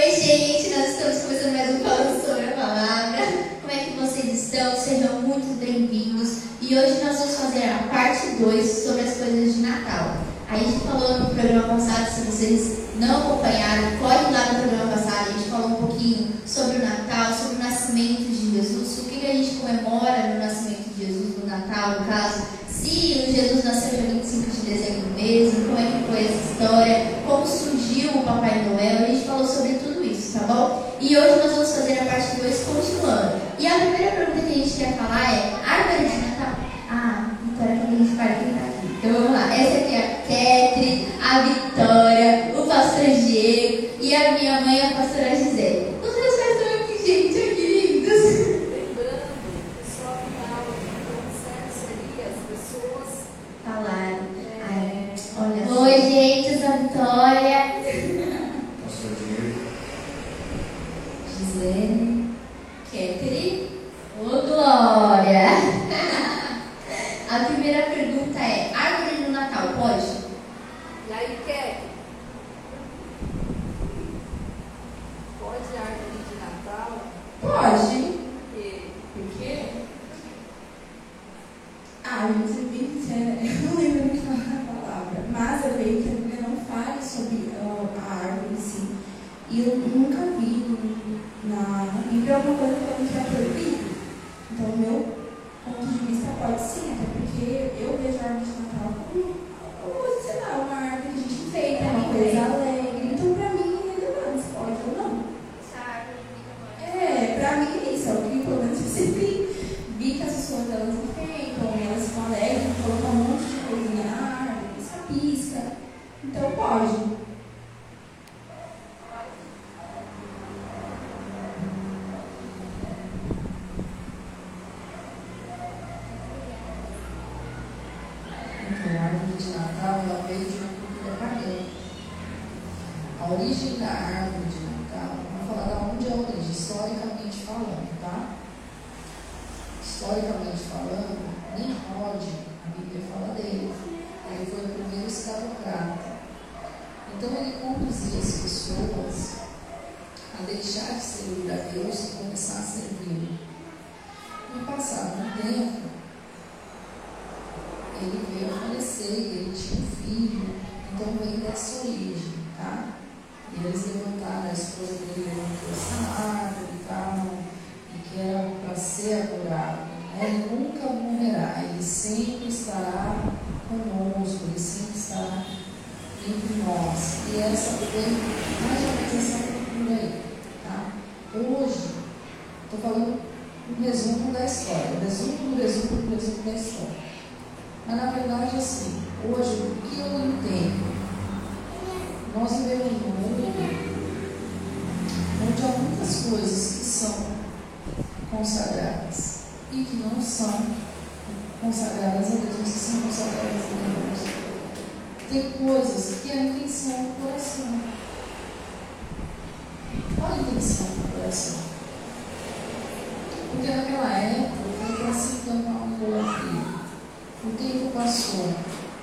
Oi, 0.00 0.12
gente, 0.12 0.70
nós 0.70 0.90
estamos 0.90 1.22
começando 1.22 1.56
mais 1.56 1.74
um 1.74 1.80
Falando 1.80 2.24
sobre 2.24 2.44
a 2.44 2.52
Palavra. 2.52 3.26
Como 3.60 3.72
é 3.72 3.82
que 3.82 3.98
vocês 3.98 4.44
estão? 4.44 4.76
Sejam 4.76 5.22
muito 5.22 5.58
bem-vindos. 5.58 6.42
E 6.62 6.78
hoje 6.78 7.02
nós 7.02 7.18
vamos 7.18 7.34
fazer 7.34 7.64
a 7.64 7.88
parte 7.90 8.36
2 8.40 8.84
sobre 8.84 9.00
as 9.00 9.16
coisas 9.16 9.56
de 9.56 9.60
Natal. 9.60 10.18
A 10.48 10.56
gente 10.56 10.78
falou 10.86 11.18
no 11.18 11.34
programa 11.34 11.74
passado, 11.74 12.14
se 12.14 12.20
vocês 12.20 12.78
não 13.00 13.32
acompanharam, 13.32 13.98
corre 13.98 14.30
lá 14.30 14.52
no 14.52 14.60
programa 14.60 14.92
passado, 14.92 15.30
a 15.30 15.32
gente 15.32 15.50
falou 15.50 15.66
um 15.66 15.86
pouquinho 15.86 16.28
sobre 16.46 16.76
o 16.76 16.84
Natal, 16.84 17.34
sobre 17.34 17.56
o 17.56 17.58
nascimento 17.58 18.22
de 18.22 18.56
Jesus, 18.56 18.98
o 19.00 19.04
que, 19.04 19.26
a 19.26 19.32
gente 19.32 19.56
comemora 19.56 20.28
no 20.28 20.38
nascimento 20.38 20.94
de 20.94 21.06
Jesus, 21.06 21.38
no 21.38 21.46
Natal, 21.46 22.00
no 22.00 22.06
caso, 22.06 22.44
se 22.68 23.24
o 23.28 23.32
Jesus 23.34 23.64
nasceu 23.64 24.00
dia 24.00 24.10
25 24.14 24.50
de 24.50 24.60
dezembro 24.60 25.10
mesmo, 25.16 25.66
como 25.66 25.78
é 25.78 25.82
que 25.82 26.10
foi 26.10 26.24
essa 26.24 26.52
história, 26.52 27.18
como 27.26 27.46
surgiu 27.46 28.10
o 28.12 28.22
Papai 28.22 28.64
Noel, 28.64 29.04
a 29.04 29.06
gente 29.06 29.26
falou 29.26 29.46
sobre 29.46 29.74
tudo 29.74 30.02
isso, 30.04 30.38
tá 30.38 30.46
bom? 30.46 30.88
E 31.08 31.16
hoje 31.16 31.36
nós 31.36 31.52
vamos 31.52 31.72
fazer 31.72 32.00
a 32.00 32.04
parte 32.04 32.36
2 32.36 32.64
continuando. 32.64 33.40
E 33.58 33.66
a 33.66 33.78
primeira 33.78 34.14
pergunta 34.14 34.46
que 34.46 34.52
a 34.52 34.62
gente 34.62 34.76
quer 34.76 34.92
falar 34.92 35.34
é, 35.34 35.57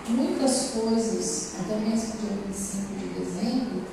Muitas 0.07 0.71
coisas, 0.71 1.55
até 1.59 1.75
mesmo 1.75 2.13
dia 2.17 2.29
25 2.47 2.95
de 2.97 3.07
dezembro, 3.19 3.83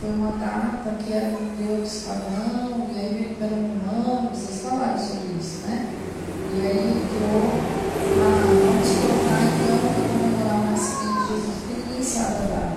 foi 0.00 0.08
uma 0.08 0.32
data 0.38 0.96
que 1.04 1.12
era 1.12 1.36
um 1.36 1.54
Deus 1.54 2.04
pagão, 2.06 2.88
e 2.94 2.98
aí 2.98 3.12
veio 3.12 3.28
o 3.28 3.32
Império 3.32 3.56
Romano, 3.56 4.30
vocês 4.30 4.62
falaram 4.62 4.98
sobre 4.98 5.36
isso, 5.38 5.66
né? 5.66 5.92
E 6.54 6.66
aí 6.66 7.04
entrou 7.04 7.44
a, 8.16 8.28
vamos 8.48 8.88
colocar 8.88 9.42
então 9.52 9.78
para 9.78 10.08
comemorar 10.08 10.60
o 10.60 10.70
nascimento 10.70 11.20
de 11.20 11.34
Jesus, 11.34 11.56
porque 11.60 11.82
ninguém 11.86 12.02
sabe 12.02 12.34
a 12.34 12.56
data. 12.56 12.76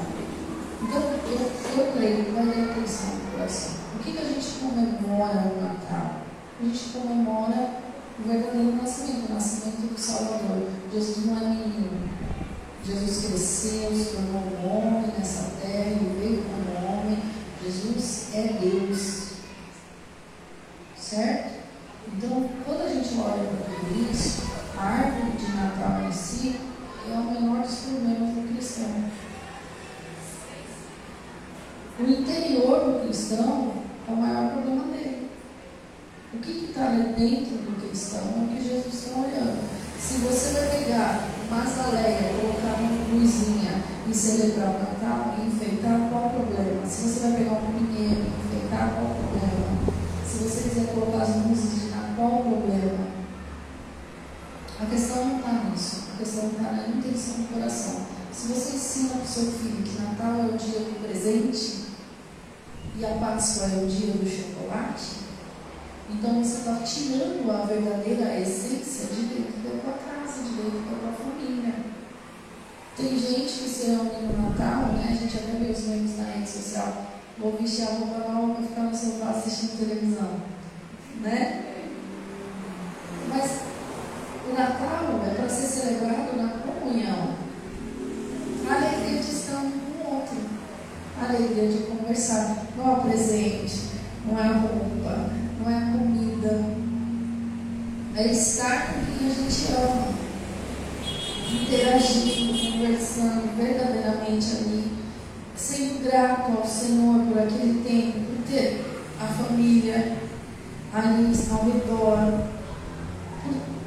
Então, 0.83 1.01
eu, 1.01 1.79
eu 1.79 1.93
creio 1.93 2.25
que 2.25 2.31
vai 2.31 2.47
ter 2.47 2.69
atenção 2.69 3.16
no 3.16 3.31
coração. 3.31 3.72
O 3.95 4.03
que, 4.03 4.11
que 4.11 4.17
a 4.17 4.25
gente 4.25 4.47
comemora 4.59 5.41
no 5.41 5.61
Natal? 5.61 6.11
A 6.59 6.63
gente 6.66 6.89
comemora 6.89 7.85
o 8.19 8.27
verdadeiro 8.27 8.75
nascimento, 8.75 9.29
o 9.29 9.33
nascimento 9.33 9.93
do 9.93 9.97
Salvador. 9.97 10.54
Jesus 10.95 11.25
não 11.25 11.35
é 11.35 11.41
menino. 11.41 12.09
Jesus 12.85 13.25
cresceu, 13.25 13.94
se 13.94 14.16
tornou 14.16 14.44
um 14.44 14.78
homem 14.78 15.11
nessa 15.17 15.51
terra, 15.61 15.89
ele 15.89 16.17
veio 16.17 16.44
como 16.44 16.87
homem. 16.87 17.20
Jesus 17.61 18.29
é 18.34 18.58
Deus. 18.61 19.31
Certo? 20.96 21.55
Então, 22.08 22.49
quando 22.64 22.81
a 22.84 22.87
gente 22.87 23.14
olha 23.20 23.43
para 23.43 23.75
tudo 23.75 24.09
isso, 24.09 24.43
a 24.78 24.84
árvore 24.84 25.37
de 25.37 25.52
Natal 25.52 26.08
em 26.08 26.11
si 26.14 26.61
é 27.11 27.14
o 27.14 27.23
menor 27.25 27.61
dos 27.61 27.75
problemas 27.75 28.29
do 28.29 28.53
cristão. 28.53 29.11
O 31.99 32.03
interior 32.03 32.79
do 32.79 33.05
cristão 33.05 33.73
é 34.08 34.11
o 34.11 34.16
maior 34.16 34.52
problema 34.52 34.85
dele. 34.93 35.29
O 36.34 36.37
que 36.37 36.70
está 36.70 36.90
dentro 36.90 37.58
do 37.58 37.85
cristão 37.85 38.22
é 38.22 38.43
o 38.43 38.55
que 38.55 38.64
Jesus 38.64 38.93
está 38.93 39.20
olhando. 39.20 39.74
Se 40.05 40.19
você 40.19 40.52
vai 40.52 40.84
pegar 40.84 41.28
uma 41.49 41.63
azaleia, 41.63 42.29
colocar 42.40 42.79
uma 42.79 42.91
luzinha 43.11 43.84
e 44.07 44.13
celebrar 44.13 44.69
o 44.69 44.79
Natal 44.79 45.35
e 45.40 45.47
enfeitar, 45.47 46.09
qual 46.11 46.28
o 46.28 46.29
problema? 46.29 46.85
Se 46.85 47.09
você 47.09 47.19
vai 47.22 47.37
pegar 47.40 47.53
um 47.53 47.73
pinheiro 47.73 48.22
e 48.22 48.46
enfeitar, 48.46 48.93
qual 48.93 49.05
o 49.05 49.16
problema? 49.16 49.93
Se 50.23 50.43
você 50.43 50.69
quiser 50.69 50.93
colocar 50.93 51.23
as 51.23 51.35
luzes 51.47 51.81
de 51.81 51.90
Natal, 51.90 52.13
qual 52.16 52.31
o 52.34 52.43
problema? 52.43 53.07
A 54.79 54.85
questão 54.85 55.25
não 55.25 55.37
está 55.40 55.52
nisso. 55.72 56.03
A 56.13 56.17
questão 56.19 56.49
está 56.51 56.72
na 56.72 56.87
intenção 56.87 57.37
do 57.37 57.53
coração. 57.53 58.05
Se 58.31 58.47
você 58.47 58.75
ensina 58.75 59.09
para 59.09 59.23
o 59.23 59.28
seu 59.28 59.51
filho 59.53 59.81
que 59.81 60.01
Natal 60.03 60.40
é 60.40 60.53
o 60.53 60.58
dia 60.58 60.79
do 60.81 61.03
presente, 61.03 61.85
e 62.96 63.03
a 63.03 63.16
Páscoa 63.16 63.72
é 63.73 63.84
o 63.84 63.87
dia 63.87 64.13
do 64.13 64.29
chocolate, 64.29 65.24
então 66.09 66.43
você 66.43 66.57
está 66.59 66.75
tirando 66.85 67.49
a 67.52 67.66
verdadeira 67.66 68.40
essência 68.40 69.07
de 69.07 69.22
dentro 69.23 69.61
da 69.63 69.81
tua 69.81 69.93
casa, 69.93 70.43
de 70.43 70.49
dentro 70.49 70.79
da 70.79 70.97
tua 70.99 71.11
família. 71.13 71.73
Tem 72.96 73.09
gente 73.17 73.53
que 73.53 73.69
se 73.69 73.87
reúne 73.87 74.28
no 74.28 74.49
Natal, 74.49 74.93
né? 74.93 75.07
A 75.09 75.16
gente 75.16 75.35
até 75.35 75.57
vê 75.57 75.72
os 75.72 75.84
memes 75.87 76.17
na 76.17 76.25
rede 76.25 76.49
social. 76.49 77.07
Vou 77.37 77.57
vestir 77.57 77.84
a 77.84 77.91
roupa 77.91 78.31
nova 78.31 78.53
para 78.53 78.63
ficar 78.63 78.81
no 78.84 78.96
sofá 78.96 79.31
assistindo 79.31 79.79
televisão. 79.79 80.40
Né? 81.22 81.66
Mas 83.28 83.51
o 84.47 84.53
Natal 84.53 85.22
é 85.25 85.34
para 85.34 85.49
ser 85.49 85.67
celebrado 85.67 86.37
na 86.37 86.49
comunhão. 86.59 87.35
A 88.69 88.75
alegria 88.75 89.22
de 89.22 89.29
estar 89.29 89.58
um 89.58 89.72
com 89.72 90.09
o 90.09 90.16
outro. 90.16 90.37
A 91.19 91.25
alegria 91.25 91.67
de 91.67 91.84
conversar. 91.84 92.63
Não 92.78 92.97
é 92.97 92.99
presente, 93.01 93.90
não 94.25 94.40
é 94.40 94.47
roupa, 94.47 94.74
É 98.25 98.31
estar 98.31 98.87
com 98.87 99.05
quem 99.05 99.27
a 99.27 99.33
gente 99.35 99.72
ama. 99.72 100.07
Interagindo, 101.53 102.72
conversando 102.72 103.55
verdadeiramente 103.55 104.47
ali. 104.57 104.97
Sendo 105.55 106.03
grato 106.03 106.57
ao 106.57 106.66
Senhor 106.66 107.19
por 107.27 107.37
aquele 107.37 107.83
tempo, 107.87 108.25
por 108.25 108.51
ter 108.51 108.83
a 109.22 109.27
família 109.27 110.17
ali 110.91 111.33
ao 111.51 111.66
redor 111.66 112.47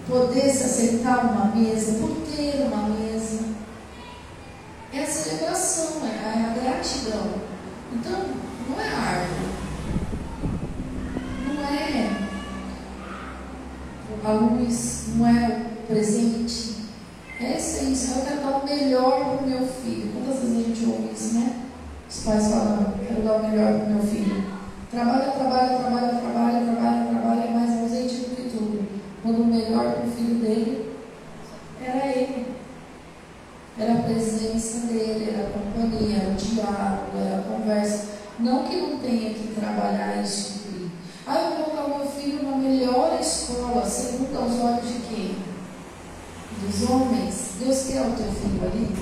poder 0.07 0.51
se 0.51 0.65
aceitar 0.65 1.33
uma 1.33 1.47
mesa, 1.57 1.99
por 1.99 2.17
ter 2.33 2.63
uma 2.63 2.91
mesa. 2.91 3.41
É 4.93 5.03
a 5.03 5.07
celebração, 5.07 6.07
é 6.07 6.45
a 6.45 6.55
gratidão. 6.63 7.35
Então, 7.93 8.25
não 8.69 8.81
é 8.81 8.89
árvore, 8.89 9.49
não 11.45 11.67
é 11.67 12.29
a 14.29 14.33
luz, 14.33 15.05
não 15.15 15.27
é 15.27 15.65
o 15.83 15.87
presente. 15.87 16.77
É 17.41 17.47
a 17.47 17.57
essência, 17.57 18.17
eu 18.17 18.25
quero 18.25 18.41
dar 18.43 18.59
o 18.59 18.65
melhor 18.65 19.37
para 19.37 19.45
o 19.45 19.49
meu 19.49 19.67
filho. 19.67 20.13
Quantas 20.13 20.43
vezes 20.43 20.57
a 20.57 20.69
gente 20.69 20.87
ouve 20.87 21.15
isso, 21.15 21.35
né? 21.35 21.57
Os 22.09 22.25
pais 22.25 22.49
falam, 22.49 22.95
quero 23.07 23.23
dar 23.23 23.35
o 23.35 23.49
melhor 23.49 23.75
para 23.75 23.85
o 23.85 23.91
meu 23.91 24.03
filho. 24.03 24.45
Trabalha, 24.91 25.31
trabalha, 25.31 25.79
trabalha, 25.79 26.09
trabalha, 26.09 26.65
trabalha, 26.65 27.07
trabalha, 27.07 27.41
é 27.41 27.51
mais 27.53 27.79
ausente 27.81 28.15
do 28.17 28.37
que 28.37 28.51
tudo. 28.51 28.89
Quando 29.23 29.43
o 29.43 29.47
melhor 29.47 29.93
para 29.93 30.07
o 30.07 30.11
filho 30.11 30.35
dele 30.37 30.97
era 31.81 32.07
ele. 32.07 32.47
Era 33.79 33.93
a 33.93 34.03
presença 34.03 34.87
dele, 34.89 35.31
era 35.33 35.47
a 35.47 35.51
companhia, 35.51 36.17
era 36.17 36.31
o 36.31 36.35
diálogo, 36.35 37.19
era 37.25 37.39
a 37.39 37.43
conversa. 37.43 38.07
Não 38.41 38.65
que 38.65 38.77
não 38.77 38.99
tenha 38.99 39.35
que 39.35 39.55
trabalhar 39.55 40.21
e 40.23 40.27
suprir. 40.27 40.89
Ah, 41.27 41.39
eu 41.39 41.57
vou 41.57 41.65
colocar 41.67 41.99
meu 41.99 42.07
filho 42.07 42.43
na 42.43 42.57
melhor 42.57 43.19
escola, 43.21 43.85
segundo 43.85 44.37
aos 44.37 44.59
olhos 44.61 44.89
de 44.89 45.01
quem? 45.01 45.37
Homens. 46.83 47.35
Deus 47.59 47.87
quer 47.89 48.03
o 48.03 48.13
teu 48.13 48.31
filho 48.33 48.63
ali? 48.63 48.97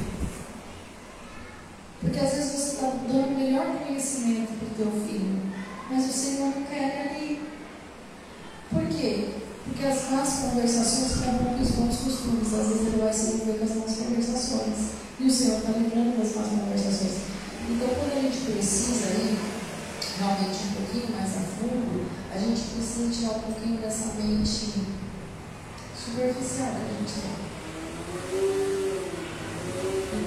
Porque 2.01 2.19
às 2.19 2.33
vezes 2.33 2.53
você 2.53 2.75
está 2.75 2.87
dando 2.87 3.35
o 3.35 3.39
melhor 3.39 3.67
conhecimento 3.79 4.53
para 4.59 4.69
o 4.69 4.91
teu 4.91 5.03
filho, 5.07 5.43
mas 5.91 6.09
o 6.09 6.13
Senhor 6.13 6.55
não 6.55 6.63
quer 6.63 7.11
ali. 7.11 7.43
Por 8.71 8.87
quê? 8.87 9.29
Porque 9.65 9.87
as 9.87 10.11
más 10.11 10.29
conversações 10.41 11.21
quebram 11.21 11.61
os 11.61 11.71
bons 11.73 11.97
costumes. 11.97 12.55
Às 12.55 12.69
vezes 12.69 12.87
ele 12.87 13.03
vai 13.03 13.13
se 13.13 13.33
envolver 13.33 13.59
com 13.59 13.65
as 13.65 13.77
más 13.77 13.97
conversações. 13.97 14.77
E 15.19 15.27
o 15.27 15.31
Senhor 15.31 15.59
está 15.59 15.73
livrando 15.73 16.19
das 16.19 16.37
más 16.37 16.47
conversações. 16.47 17.17
Então, 17.69 17.89
quando 17.89 18.17
a 18.17 18.23
gente 18.23 18.53
precisa 18.53 19.07
ir 19.11 19.39
realmente 20.19 20.59
um 20.65 20.73
pouquinho 20.73 21.17
mais 21.17 21.37
a 21.37 21.41
fundo, 21.41 22.07
a 22.33 22.39
gente 22.39 22.61
precisa 22.61 23.11
tirar 23.11 23.39
um 23.39 23.41
pouquinho 23.41 23.79
dessa 23.79 24.15
mente 24.15 24.73
superficial 25.97 26.71
que 26.71 26.83
a 26.83 26.99
gente 26.99 27.21
tem. 27.21 27.56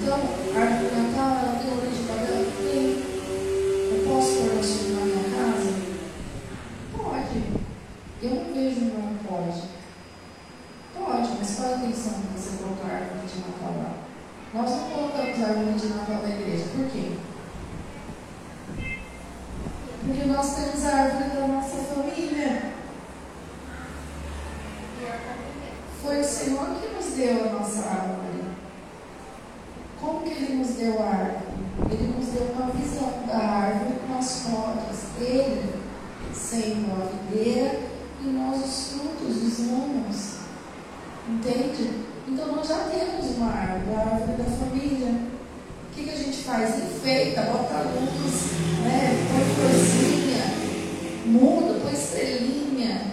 Então, 0.02 0.18
a 0.54 0.60
árvore 0.60 0.88
de 0.88 0.96
Natal, 0.96 1.30
ela 1.38 1.58
tem 1.60 1.72
origem 1.72 2.06
Babel? 2.06 2.46
Tem. 2.62 2.84
Eu 3.92 4.04
posso 4.08 4.36
pôr 4.36 4.60
isso 4.60 4.92
na 4.92 5.00
minha 5.04 5.24
casa? 5.24 5.72
Pode. 6.96 7.42
Eu 8.22 8.30
não 8.30 8.54
vejo 8.54 8.80
não 8.86 9.14
pode. 9.26 9.62
Pode, 10.94 11.28
mas 11.38 11.56
qual 11.56 11.68
é 11.68 11.74
a 11.74 11.76
intenção 11.78 12.12
de 12.20 12.38
você 12.38 12.62
colocar 12.62 12.88
a 12.88 12.96
árvore 12.96 13.26
de 13.26 13.38
Natal 13.40 13.82
lá? 13.82 13.94
Nós 14.52 14.70
não 14.70 14.90
colocamos 14.90 15.42
a 15.42 15.46
árvore 15.46 15.78
de 15.78 15.86
Natal 15.88 16.22
na 16.22 16.28
igreja. 16.28 16.64
Por 16.74 16.86
quê? 16.86 17.12
Porque 20.04 20.24
nós 20.24 20.56
temos 20.56 20.84
a 20.84 20.96
árvore 20.96 21.30
da 21.30 21.46
nossa 21.46 21.76
família. 21.76 22.72
Foi 26.02 26.20
o 26.20 26.24
Senhor 26.24 26.66
que 26.80 26.94
nos 26.94 27.14
deu 27.14 27.44
a 27.44 27.52
nossa 27.52 27.88
árvore. 27.88 28.40
Como 30.00 30.22
que 30.22 30.30
Ele 30.30 30.54
nos 30.56 30.70
deu 30.70 31.02
a 31.02 31.06
árvore? 31.06 31.50
Ele 31.90 32.14
nos 32.16 32.26
deu 32.28 32.42
uma 32.54 32.70
visão 32.72 33.12
da 33.26 33.38
árvore 33.38 34.00
com 34.06 34.18
as 34.18 34.46
rodas. 34.46 35.04
Ele, 35.20 35.74
sendo 36.34 36.90
a 36.92 37.06
videira, 37.06 37.80
e 38.22 38.26
nós 38.26 38.64
os 38.64 38.92
frutos 38.92 39.36
dos 39.36 39.70
ramos. 39.70 40.40
Entende? 41.28 42.10
Então 42.26 42.56
nós 42.56 42.66
já 42.66 42.78
temos 42.84 43.36
uma 43.36 43.50
árvore, 43.50 43.94
a 43.94 44.00
árvore 44.00 44.42
da 44.42 44.44
família. 44.44 45.08
O 45.08 45.94
que, 45.94 46.04
que 46.04 46.10
a 46.10 46.16
gente 46.16 46.44
faz? 46.44 46.78
Enfeita, 46.78 47.42
bota 47.42 47.82
luz, 47.82 48.52
né? 48.84 49.26
põe 49.28 49.54
florzinha, 49.54 50.44
muda, 51.26 51.80
põe 51.80 51.92
estrelinha. 51.92 53.10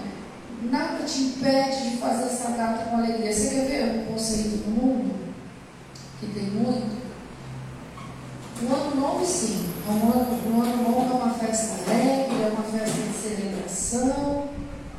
Nada 0.69 1.03
te 1.03 1.19
impede 1.19 1.91
de 1.91 1.97
fazer 1.97 2.25
essa 2.25 2.49
data 2.51 2.85
com 2.85 2.97
alegria. 2.97 3.33
Você 3.33 3.49
quer 3.49 3.67
ver 3.67 3.99
um 3.99 4.13
conceito 4.13 4.63
do 4.63 4.69
mundo? 4.69 5.27
Que 6.19 6.27
tem 6.27 6.43
muito? 6.45 6.97
O 8.59 8.73
ano 8.73 8.95
novo, 8.95 9.25
sim. 9.25 9.69
O 9.87 9.91
ano, 9.91 10.57
o 10.57 10.61
ano 10.61 10.83
novo 10.83 11.11
é 11.11 11.23
uma 11.23 11.33
festa 11.33 11.83
alegre, 11.83 12.41
é 12.41 12.51
uma 12.51 12.63
festa 12.63 13.01
de 13.01 13.13
celebração. 13.13 14.49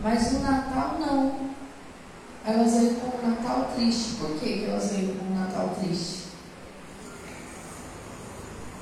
Mas 0.00 0.32
no 0.32 0.40
Natal, 0.40 0.96
não. 1.00 1.48
Elas 2.46 2.72
veem 2.72 2.94
como 2.94 3.18
um 3.18 3.30
Natal 3.30 3.72
triste. 3.74 4.14
Por 4.14 4.38
que 4.38 4.64
elas 4.64 4.92
veem 4.92 5.08
como 5.08 5.32
um 5.32 5.40
Natal 5.40 5.76
triste? 5.80 6.28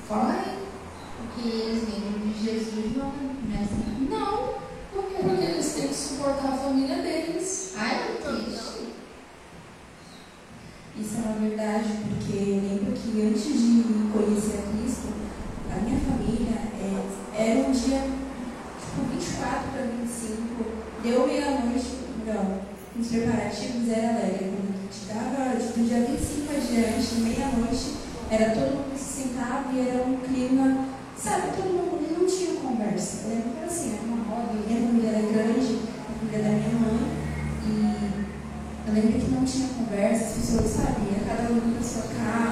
Fala 0.07 0.33
aí. 0.33 0.57
Porque 1.17 1.49
eles 1.49 1.83
lembram 1.89 2.31
de 2.31 2.43
Jesus, 2.43 2.95
não, 2.95 3.11
não 3.11 3.57
é 3.57 3.63
assim. 3.63 4.07
Não. 4.09 4.57
Por 4.93 5.09
quê? 5.09 5.17
Porque 5.23 5.43
eles 5.43 5.73
têm 5.73 5.87
que 5.87 5.93
suportar 5.95 6.53
a 6.53 6.57
família 6.57 6.97
deles. 6.97 7.73
Ai, 7.75 8.05
que 8.05 8.23
triste. 8.23 8.67
Isso 10.99 11.17
é 11.17 11.29
uma 11.29 11.39
verdade, 11.39 11.89
porque 12.09 12.37
eu 12.37 12.55
lembro 12.55 12.93
que 12.93 13.21
antes 13.21 13.43
de 13.43 13.83
conhecer 14.11 14.57
a 14.57 14.71
Cristo, 14.71 15.13
a 15.71 15.79
minha 15.81 15.99
família 15.99 16.57
é, 16.81 17.51
era 17.51 17.67
um 17.67 17.71
dia, 17.71 18.01
tipo, 18.79 19.05
24 19.13 19.71
para 19.73 19.83
25, 19.83 20.65
deu 21.03 21.27
meia-noite, 21.27 21.99
não, 22.25 22.61
os 22.99 23.07
preparativos 23.09 23.89
era 23.89 24.09
alegre. 24.09 24.53
Quando 24.57 24.89
te 24.89 25.05
dava, 25.05 25.55
tipo, 25.55 25.79
do 25.79 25.87
dia 25.87 25.99
25 26.01 26.51
adiante, 26.51 27.15
meia-noite, 27.21 27.93
era 28.31 28.55
todo 28.55 28.73
mundo 28.73 28.93
que 28.93 28.99
se 28.99 29.21
sentava 29.21 29.71
e 29.71 29.87
era 29.87 30.03
um 30.03 30.17
clima, 30.17 30.87
sabe, 31.15 31.55
todo 31.55 31.77
mundo 31.77 32.17
não 32.17 32.25
tinha 32.25 32.59
conversa. 32.59 33.21
Eu 33.25 33.29
lembro 33.29 33.51
que 33.51 33.57
era 33.57 33.67
assim, 33.67 33.93
era 33.93 34.01
uma 34.01 34.23
roda, 34.25 34.53
minha 34.65 34.81
família 34.81 35.09
era 35.09 35.21
grande, 35.21 35.79
a 35.93 36.19
família 36.19 36.41
da 36.41 36.49
minha 36.49 36.73
mãe, 36.73 37.05
e 37.67 38.17
eu 38.87 38.93
lembro 38.93 39.19
que 39.19 39.31
não 39.31 39.36
tinha 39.47 39.69
conversa, 39.69 40.25
as 40.25 40.31
pessoas 40.33 40.71
sabiam, 40.71 41.19
cada 41.25 41.53
um 41.53 41.73
para 41.73 41.83
sua 41.83 42.03
casa, 42.03 42.46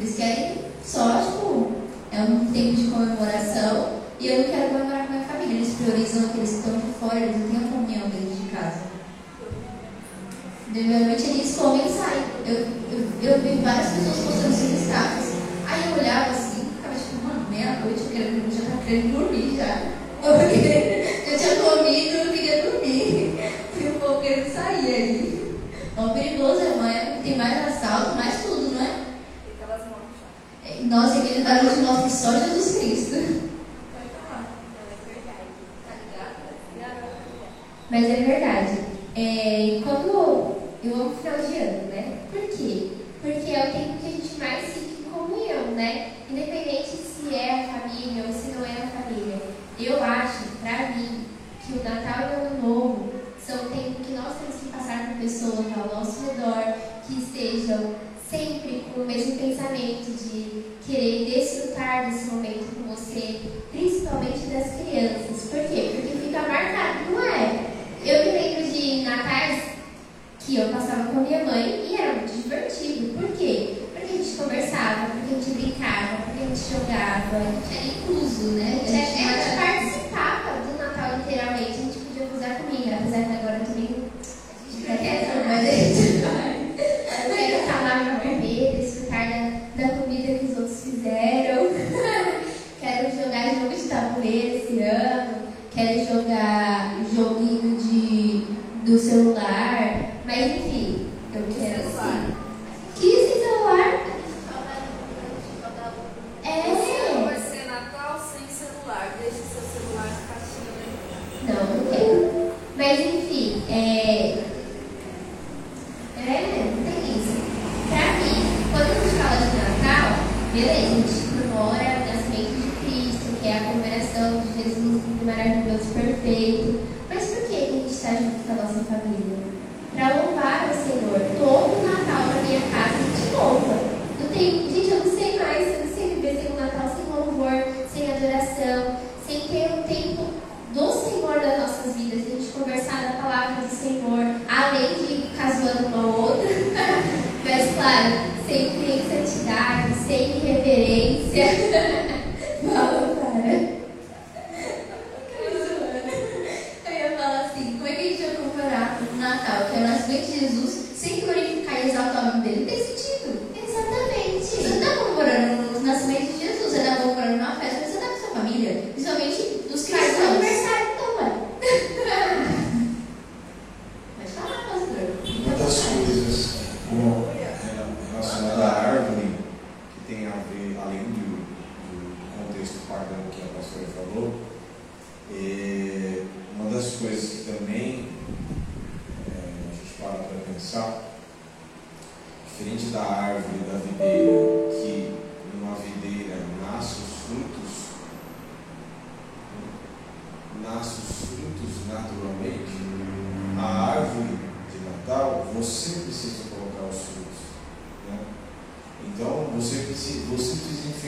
Eles 0.00 0.16
querem 0.16 0.58
só, 0.84 1.20
tipo, 1.20 1.72
é 2.12 2.20
um 2.22 2.46
tempo 2.52 2.76
de 2.76 2.88
comemoração 2.88 3.98
e 4.20 4.28
eu 4.28 4.38
não 4.38 4.44
quero 4.44 4.68
comemorar 4.70 5.06
com 5.06 5.12
a 5.12 5.16
minha 5.16 5.28
família. 5.28 5.54
Eles 5.56 5.74
priorizam 5.74 6.24
aqueles 6.26 6.50
que 6.50 6.56
estão 6.56 6.80
fora, 7.00 7.20
eles 7.20 7.36
não 7.36 7.48
têm 7.48 7.56
a 7.58 7.72
comunhão 7.72 8.08
dentro 8.08 8.36
de 8.36 8.50
casa. 8.50 8.80
Normalmente 10.74 11.22
eles 11.22 11.56
comem 11.56 11.86
e 11.86 11.90
saem. 11.90 12.24
Eu, 12.46 12.54
eu, 12.92 13.08
eu 13.22 13.42
vi 13.42 13.62
várias 13.62 13.90
pessoas 13.92 14.16
postando 14.18 14.54
seus 14.54 14.82
status. 14.82 15.26
Aí 15.66 15.90
eu 15.90 15.98
olhava 15.98 16.30
assim, 16.30 16.68
ficava 16.76 16.94
tipo, 16.94 17.26
mano, 17.26 17.46
meia-noite, 17.50 18.00
eu 18.00 18.10
quero, 18.12 18.50
já 18.50 18.70
tá 18.70 18.82
querendo 18.84 19.18
dormir. 19.18 19.37
da 31.48 31.62
os 31.62 31.78
nossos 31.78 32.12
sonhos. 32.12 32.57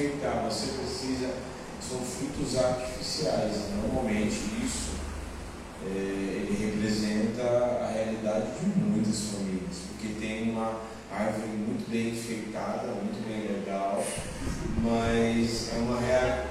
você 0.09 0.73
precisa. 0.79 1.35
São 1.81 1.99
frutos 2.01 2.57
artificiais. 2.59 3.71
Normalmente 3.75 4.37
isso 4.65 4.91
é, 5.87 5.89
ele 5.89 6.57
representa 6.61 7.43
a 7.43 7.91
realidade 7.91 8.51
de 8.61 8.81
muitas 8.81 9.21
famílias, 9.31 9.79
porque 9.89 10.21
tem 10.21 10.51
uma 10.51 10.79
árvore 11.11 11.49
muito 11.49 11.91
bem 11.91 12.11
enfeitada, 12.11 12.89
muito 12.89 13.27
bem 13.27 13.57
legal, 13.57 14.05
mas 14.83 15.75
é 15.75 15.79
uma, 15.79 15.99
real, 15.99 16.47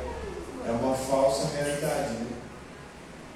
é 0.68 0.72
uma 0.72 0.96
falsa 0.96 1.56
realidade. 1.56 2.13
Né? 2.13 2.27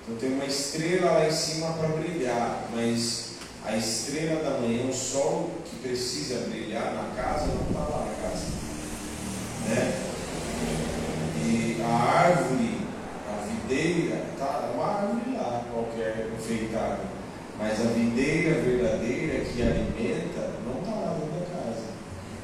Então 0.03 0.17
tem 0.17 0.33
uma 0.33 0.45
estrela 0.45 1.11
lá 1.11 1.27
em 1.27 1.31
cima 1.31 1.73
para 1.73 1.89
brilhar, 1.89 2.67
mas 2.73 3.33
a 3.63 3.77
estrela 3.77 4.43
da 4.43 4.59
manhã, 4.59 4.87
o 4.89 4.93
sol 4.93 5.51
que 5.63 5.75
precisa 5.77 6.49
brilhar 6.49 6.93
na 6.93 7.15
casa, 7.15 7.45
não 7.45 7.67
está 7.67 7.79
lá 7.79 8.05
na 8.05 8.29
casa. 8.29 8.62
Né? 9.69 9.93
E 11.45 11.81
a 11.81 11.87
árvore, 11.87 12.77
a 13.27 13.45
videira, 13.45 14.25
tá, 14.37 14.69
é 14.69 14.75
uma 14.75 14.85
árvore 14.85 15.35
lá 15.35 15.65
qualquer 15.71 16.29
enfeitada, 16.37 16.99
mas 17.57 17.79
a 17.79 17.89
videira 17.89 18.61
verdadeira 18.61 19.45
que 19.45 19.61
alimenta 19.61 20.59
não 20.65 20.79
está 20.79 20.91
lá 20.91 21.17
dentro 21.19 21.39
da 21.39 21.45
casa. 21.45 21.85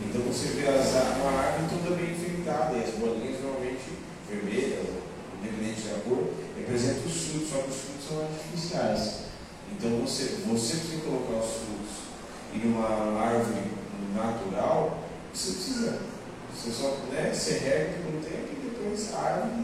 Então 0.01 0.21
você 0.21 0.47
vê 0.49 0.67
as, 0.67 0.91
uma 1.19 1.39
árvore 1.39 1.67
toda 1.69 1.95
bem 1.95 2.11
enfeitada 2.11 2.77
e 2.77 2.83
as 2.83 2.91
bolinhas 2.91 3.41
normalmente 3.41 3.99
vermelhas, 4.29 4.87
independente 5.41 5.81
da 5.87 5.99
cor, 6.07 6.29
representam 6.57 7.05
os 7.05 7.27
frutos, 7.27 7.49
só 7.49 7.57
que 7.57 7.69
os 7.69 7.77
frutos 7.77 8.07
são 8.07 8.21
artificiais. 8.21 9.19
Então 9.71 9.99
você, 9.99 10.41
você 10.47 10.77
precisa 10.77 11.01
colocar 11.03 11.45
os 11.45 11.51
frutos 11.51 12.09
em 12.53 12.67
uma 12.67 13.21
árvore 13.21 13.71
natural, 14.15 14.99
você 15.33 15.51
precisa 15.51 15.99
você 16.59 16.71
só 16.71 16.89
né, 17.09 17.31
você 17.33 17.59
rega 17.59 17.99
por 18.03 18.15
um 18.15 18.21
tempo 18.21 18.49
e 18.51 18.69
depois 18.69 19.13
a 19.13 19.19
árvore 19.19 19.63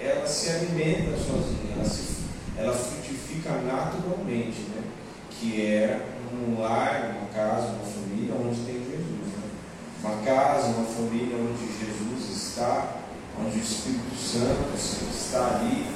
ela 0.00 0.26
se 0.26 0.50
alimenta 0.50 1.16
sozinha, 1.16 1.76
ela, 1.76 1.84
se, 1.84 2.16
ela 2.58 2.74
frutifica 2.74 3.50
naturalmente, 3.60 4.62
né? 4.74 4.82
que 5.30 5.64
é 5.64 6.04
um 6.34 6.60
lar, 6.60 7.16
uma 7.16 7.28
casa, 7.28 7.68
uma 7.68 7.84
família 7.84 8.34
onde 8.34 8.60
tem 8.62 8.74
Jesus. 8.74 9.28
Né? 9.36 9.50
Uma 10.02 10.16
casa, 10.24 10.66
uma 10.66 10.84
família 10.84 11.36
onde 11.36 11.64
Jesus 11.78 12.36
está, 12.36 12.96
onde 13.40 13.58
o 13.58 13.62
Espírito 13.62 14.16
Santo 14.16 14.74
está 14.74 15.60
ali. 15.60 15.86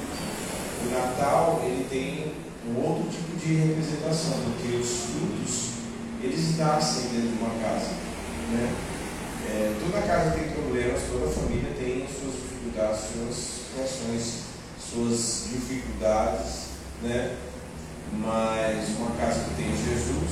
O 0.85 0.91
Natal 0.93 1.61
ele 1.65 1.85
tem 1.89 2.31
um 2.71 2.87
outro 2.87 3.09
tipo 3.09 3.35
de 3.35 3.53
representação, 3.53 4.39
porque 4.45 4.77
os 4.77 5.07
frutos 5.07 5.71
eles 6.23 6.57
nascem 6.57 7.09
dentro 7.09 7.35
de 7.35 7.43
uma 7.43 7.49
casa. 7.61 7.89
Né? 8.53 8.96
É, 9.49 9.73
toda 9.79 10.05
casa 10.05 10.31
tem 10.31 10.49
problemas, 10.49 11.01
toda 11.09 11.31
família 11.31 11.71
tem 11.77 12.05
suas 12.07 12.33
dificuldades, 12.33 12.99
suas 13.13 13.35
situações, 13.35 14.43
suas 14.77 15.47
dificuldades, 15.51 16.67
né? 17.01 17.37
mas 18.13 18.89
uma 18.97 19.11
casa 19.11 19.45
que 19.45 19.55
tem 19.55 19.71
Jesus, 19.71 20.31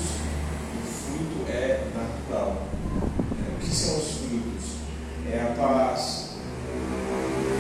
o 0.74 0.88
fruto 0.88 1.50
é 1.50 1.88
natural. 1.94 2.64
É, 3.40 3.56
o 3.56 3.60
que 3.60 3.76
são 3.76 3.98
os 3.98 4.12
frutos? 4.12 4.76
É 5.32 5.42
a 5.42 5.56
paz, 5.56 6.30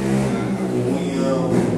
a 0.02 0.68
comunhão, 0.72 1.75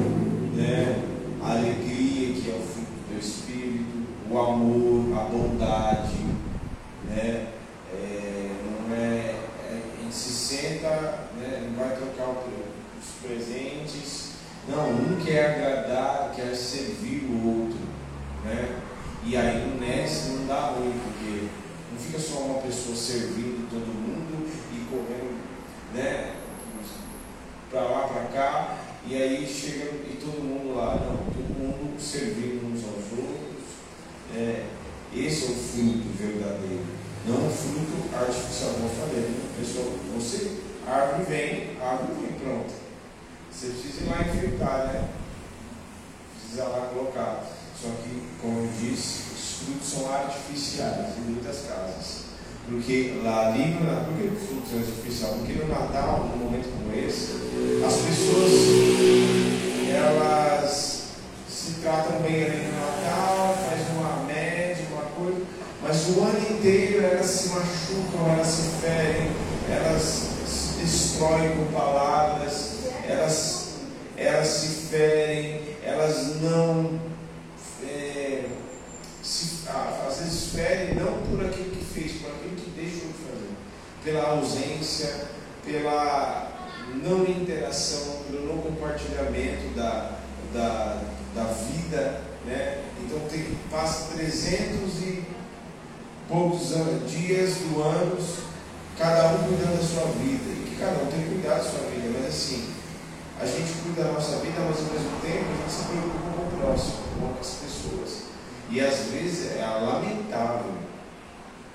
é 109.58 109.66
lamentável 109.66 110.74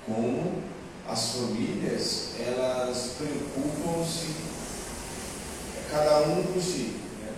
como 0.06 0.62
as 1.08 1.32
famílias 1.34 2.34
elas 2.40 3.16
preocupam-se 3.18 4.34
cada 5.90 6.20
um 6.22 6.42
por 6.42 6.60
si. 6.60 6.96
Né? 7.20 7.32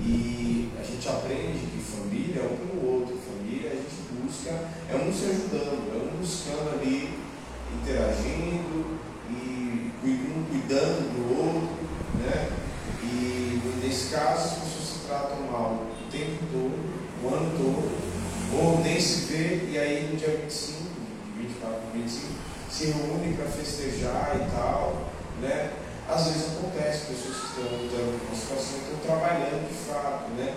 E 0.00 0.70
a 0.78 0.82
gente 0.82 1.08
aprende 1.08 1.66
que 1.66 1.82
família 1.82 2.42
é 2.42 2.44
um 2.44 2.56
pelo 2.56 2.92
outro. 2.92 3.16
Família 3.16 3.70
a 3.70 3.74
gente 3.74 4.02
busca, 4.12 4.50
é 4.50 4.96
um 4.96 5.12
se 5.12 5.26
ajudando, 5.26 5.92
é 5.94 6.14
um 6.14 6.18
buscando 6.18 6.80
ali, 6.80 7.18
interagindo 7.80 8.98
e 9.30 9.92
um 10.04 10.44
cuidando 10.50 11.14
do 11.14 11.38
outro. 11.38 11.76
Né? 12.18 12.50
E 13.02 13.60
nesse 13.82 14.14
caso 14.14 14.44
as 14.44 14.52
pessoas 14.54 14.84
se 14.84 14.98
tratam 15.06 15.40
mal 15.50 15.72
o 15.72 16.10
tempo 16.10 16.44
todo, 16.52 17.24
o 17.24 17.34
ano 17.34 17.50
todo, 17.56 18.05
ou 18.52 18.80
nem 18.80 19.00
se 19.00 19.32
vê, 19.32 19.68
e 19.70 19.78
aí 19.78 20.08
no 20.10 20.16
dia 20.16 20.36
25, 20.42 20.78
24, 21.38 21.80
25, 21.94 22.26
se 22.70 22.86
reúnem 22.86 23.34
para 23.34 23.46
festejar 23.46 24.36
e 24.36 24.50
tal, 24.54 25.10
né? 25.40 25.72
Às 26.08 26.28
vezes 26.28 26.56
acontece, 26.56 27.06
pessoas 27.06 27.36
que 27.36 27.46
estão 27.46 27.78
lutando 27.78 28.18
com 28.18 28.26
uma 28.26 28.36
situação 28.36 28.78
estão 28.78 28.98
trabalhando 29.04 29.68
de 29.68 29.74
fato, 29.74 30.30
né? 30.36 30.56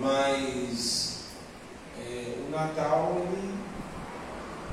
Mas 0.00 1.14
é, 1.98 2.36
o 2.46 2.50
Natal 2.50 3.16
ele, 3.16 3.54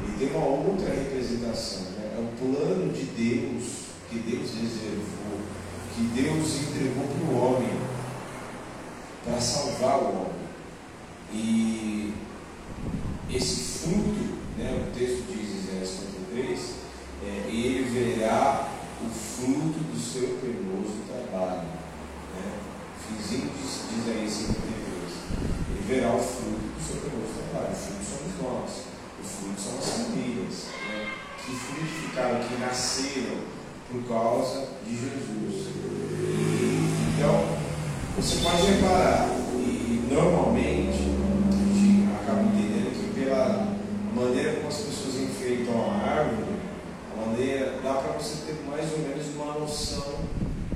ele 0.04 0.18
tem 0.18 0.36
uma 0.36 0.46
outra 0.46 0.94
representação, 0.94 1.82
né? 1.98 2.14
É 2.16 2.20
o 2.20 2.38
plano 2.38 2.94
de 2.94 3.04
Deus 3.04 3.82
que 4.10 4.20
Deus 4.20 4.52
reservou, 4.52 5.40
que 5.96 6.02
Deus 6.22 6.62
entregou 6.62 7.06
para 7.06 7.34
o 7.34 7.38
homem 7.38 7.92
para 9.24 9.40
salvar 9.40 9.98
o 9.98 10.06
homem. 10.06 10.42
E 11.34 12.14
esse 13.34 13.80
fruto, 13.80 14.38
né, 14.58 14.88
o 14.88 14.98
texto 14.98 15.24
diz 15.32 15.64
Isaías 15.64 15.90
53, 15.90 16.60
é, 17.24 17.50
ele 17.50 17.84
verá 17.90 18.70
o 19.02 19.10
fruto 19.10 19.80
do 19.80 20.00
seu 20.00 20.38
penoso 20.40 21.02
trabalho. 21.08 21.68
Né? 22.36 22.60
Finzinho 23.08 23.50
diz, 23.58 23.82
diz 23.90 24.08
aí 24.08 24.30
53. 24.30 24.58
Ele 25.70 25.86
verá 25.88 26.16
o 26.16 26.20
fruto 26.20 26.76
do 26.76 26.82
seu 26.82 27.02
penoso 27.02 27.34
trabalho. 27.52 27.74
O 27.74 27.76
fruto 27.76 28.04
somos 28.04 28.34
nós. 28.42 28.72
O 29.20 29.24
fruto 29.24 29.62
são 29.62 29.80
as 29.80 29.90
famílias 29.90 30.66
né? 30.90 31.08
que 31.38 31.56
frutificaram, 31.56 32.40
que 32.44 32.60
nasceram 32.60 33.38
por 33.92 34.04
causa 34.08 34.68
de 34.86 34.96
Jesus. 34.96 35.68
Então, 37.16 37.62
você 38.16 38.38
pode 38.44 38.62
reparar, 38.64 39.30
e 39.56 40.08
normalmente, 40.12 41.12
a 41.50 41.74
gente 41.74 42.08
acaba 42.16 42.42
entendendo 42.44 42.92
que 42.92 43.21
pela 43.32 43.78
maneira 44.14 44.56
como 44.56 44.68
as 44.68 44.78
pessoas 44.78 45.16
enfeitam 45.16 45.74
a 45.90 46.20
árvore, 46.20 46.52
a 47.14 47.26
maneira, 47.26 47.80
dá 47.82 47.94
para 47.94 48.12
você 48.14 48.46
ter 48.46 48.62
mais 48.70 48.92
ou 48.92 49.00
menos 49.00 49.28
uma 49.36 49.54
noção 49.54 50.20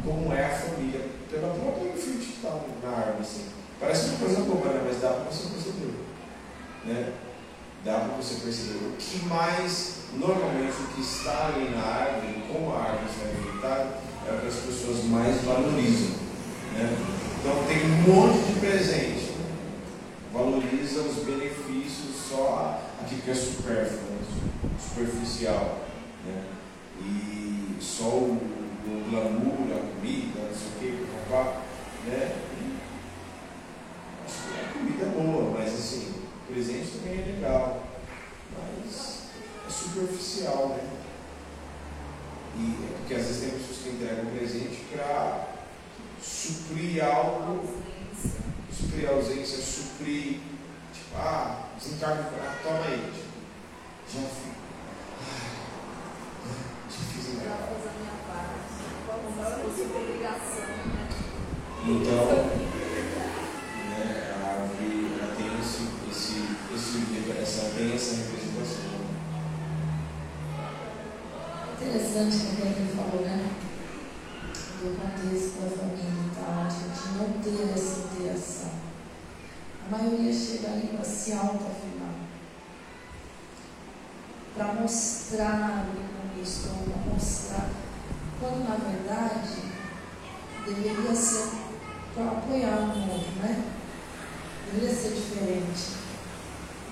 como 0.04 0.34
é 0.34 0.46
a 0.46 0.50
família, 0.50 1.02
pela 1.30 1.54
própria 1.54 1.89
enfeite 1.89 2.28
que 2.28 2.36
está 2.36 2.58
na 2.84 2.98
árvore. 2.98 3.22
Assim. 3.22 3.46
Parece 3.80 4.10
uma 4.10 4.20
coisa 4.20 4.41
boba, 4.41 4.70
né? 4.70 4.84
mas 4.86 5.02
dá 5.02 5.10
para 5.10 5.32
você 5.32 5.50
perceber. 5.50 5.94
Né? 6.86 7.13
Dá 7.84 8.00
para 8.00 8.15
você 8.15 8.36
perceber. 8.36 8.86
O 8.86 8.91
que 8.98 9.26
mais, 9.26 9.96
normalmente, 10.13 10.76
o 10.80 10.96
que 10.96 11.02
está 11.02 11.48
ali 11.48 11.70
na 11.76 11.82
árvore, 11.82 12.44
como 12.52 12.74
a 12.74 12.84
árvore 12.84 13.06
está 13.12 13.28
enfeitada, 13.32 13.98
é 14.28 14.36
o 14.36 14.41
que 14.41 14.48
as 14.48 14.56
pessoas 14.56 15.04
mais 15.06 15.41
valorizam. 15.44 16.15
Né? 16.74 16.98
Então 17.39 17.63
tem 17.65 17.84
um 17.84 18.13
monte 18.13 18.46
de 18.46 18.60
presente. 18.60 19.14
Os 21.17 21.23
benefícios 21.23 22.15
só 22.30 22.82
aquilo 23.01 23.21
que 23.21 23.32
é 23.32 23.36
supérfluo, 23.36 24.12
né? 24.12 24.25
superficial. 24.78 25.80
Né? 26.25 26.43
E 26.99 27.78
só 27.80 28.04
o, 28.04 28.34
o 28.34 29.10
glamour, 29.10 29.78
a 29.78 29.95
comida, 29.95 30.39
não 30.41 30.54
sei 30.54 30.91
o 30.91 30.97
que, 30.97 31.08
papá, 31.30 31.62
né? 32.06 32.36
Acho 34.25 34.41
que 34.41 34.60
a 34.60 34.73
comida 34.73 35.06
é 35.06 35.10
boa, 35.10 35.58
mas 35.58 35.73
assim, 35.73 36.13
o 36.49 36.54
presente 36.54 36.97
também 36.97 37.21
é 37.21 37.25
legal. 37.36 37.84
Mas 38.58 39.30
é 39.65 39.69
superficial, 39.69 40.69
né? 40.69 40.89
E 42.58 42.86
é 42.86 42.97
porque 42.97 43.13
às 43.13 43.25
vezes 43.25 43.41
tem 43.41 43.60
pessoas 43.60 43.78
que 43.78 43.89
entregam 43.89 44.25
presente 44.25 44.84
para 44.91 45.47
suprir 46.21 47.04
algo, 47.04 47.63
suprir 48.71 49.10
a 49.10 49.13
ausência, 49.13 49.58
suprir, 49.60 50.39
ah, 51.17 51.69
desencargo, 51.78 52.23
ah, 52.41 52.56
toma 52.63 52.86
aí, 52.86 53.13
ah, 54.12 55.56
já 56.89 56.99
fiz 57.12 57.34
encargo. 57.34 57.75
Adoração, 60.25 60.67
né? 60.88 61.08
Então, 61.88 62.25
né, 63.89 64.04
a 64.34 64.47
árvore 64.49 64.93
ela 65.19 65.36
tem 65.36 65.49
esse, 65.60 65.82
esse, 66.10 66.36
esse, 66.73 66.97
essa, 67.41 67.62
tem 67.75 67.93
essa 67.93 68.15
representação. 68.15 68.95
Interessante 71.73 72.36
o 72.36 72.56
que 72.56 72.62
ele 72.62 72.93
falou, 72.95 73.21
né? 73.21 73.38
Do 74.82 74.88
contexto 74.99 75.54
da 75.62 75.67
família 75.69 76.25
e 76.25 76.36
tal, 76.36 76.65
a 76.65 76.69
gente 76.69 77.04
não 77.17 77.25
essa 77.39 77.49
interação. 77.49 78.05
A 79.86 79.98
maioria 79.98 80.34
chega 80.34 80.69
ali 80.69 80.88
para 80.88 81.06
se 81.06 81.32
autoafirmar. 81.34 82.15
Para 84.56 84.74
mostrar 84.74 85.86
o 85.89 86.34
que 86.34 86.41
estou, 86.41 86.74
para 86.74 87.13
mostrar. 87.13 87.69
Quando 88.39 88.67
na 88.67 88.76
verdade 88.78 89.62
deveria 90.65 91.15
ser 91.15 91.50
para 92.15 92.26
apoiar 92.26 92.80
o 92.80 93.12
outro, 93.12 93.32
né? 93.43 93.63
Deveria 94.71 94.95
ser 94.95 95.10
diferente. 95.10 95.91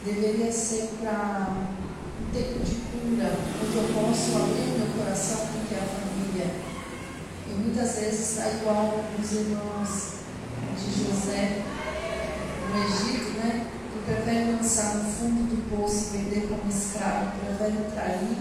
Deveria 0.06 0.52
ser 0.52 0.90
para 1.02 1.48
um 1.50 2.32
tempo 2.32 2.60
de 2.60 2.76
cura, 2.76 3.32
onde 3.64 3.76
eu 3.76 3.94
posso 3.96 4.36
abrir 4.36 4.78
meu 4.78 5.04
coração 5.04 5.48
com 5.48 5.66
que 5.66 5.74
é 5.74 5.80
a 5.80 5.82
família. 5.82 6.54
E 7.48 7.54
muitas 7.56 7.96
vezes 7.96 8.38
está 8.38 8.50
igual 8.52 9.04
os 9.20 9.32
irmãos 9.32 10.14
de 10.78 11.04
José 11.04 11.73
no 12.74 12.84
Egito, 12.84 13.38
né? 13.38 13.68
Que 13.94 14.12
prefere 14.12 14.52
lançar 14.52 14.96
no 14.96 15.04
fundo 15.04 15.44
do 15.48 15.70
poço 15.70 16.16
e 16.16 16.18
vender 16.18 16.48
como 16.48 16.70
escravo, 16.70 17.32
prefere 17.40 17.78
trair, 17.94 18.38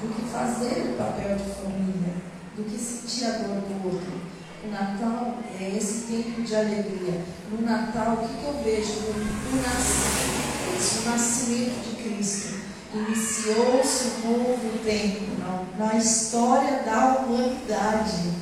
do 0.00 0.14
que 0.14 0.30
fazer 0.30 0.92
o 0.92 0.96
papel 0.96 1.36
de 1.36 1.44
família, 1.44 2.14
do 2.56 2.64
que 2.64 2.78
sentir 2.78 3.26
a 3.26 3.30
dor 3.38 3.60
do 3.60 3.86
outro. 3.86 4.20
O 4.64 4.70
Natal 4.70 5.38
é 5.60 5.76
esse 5.76 6.06
tempo 6.06 6.40
de 6.40 6.56
alegria. 6.56 7.22
No 7.50 7.64
Natal, 7.64 8.14
o 8.14 8.28
que, 8.28 8.34
que 8.34 8.44
eu 8.46 8.64
vejo? 8.64 8.92
O 8.92 9.56
nascimento, 9.56 11.02
o 11.02 11.10
nascimento 11.10 11.88
de 11.88 12.02
Cristo. 12.02 12.56
Iniciou-se 12.94 14.24
um 14.24 14.30
novo 14.30 14.78
tempo 14.82 15.24
na, 15.38 15.86
na 15.86 15.94
história 15.96 16.82
da 16.82 17.18
humanidade. 17.18 18.32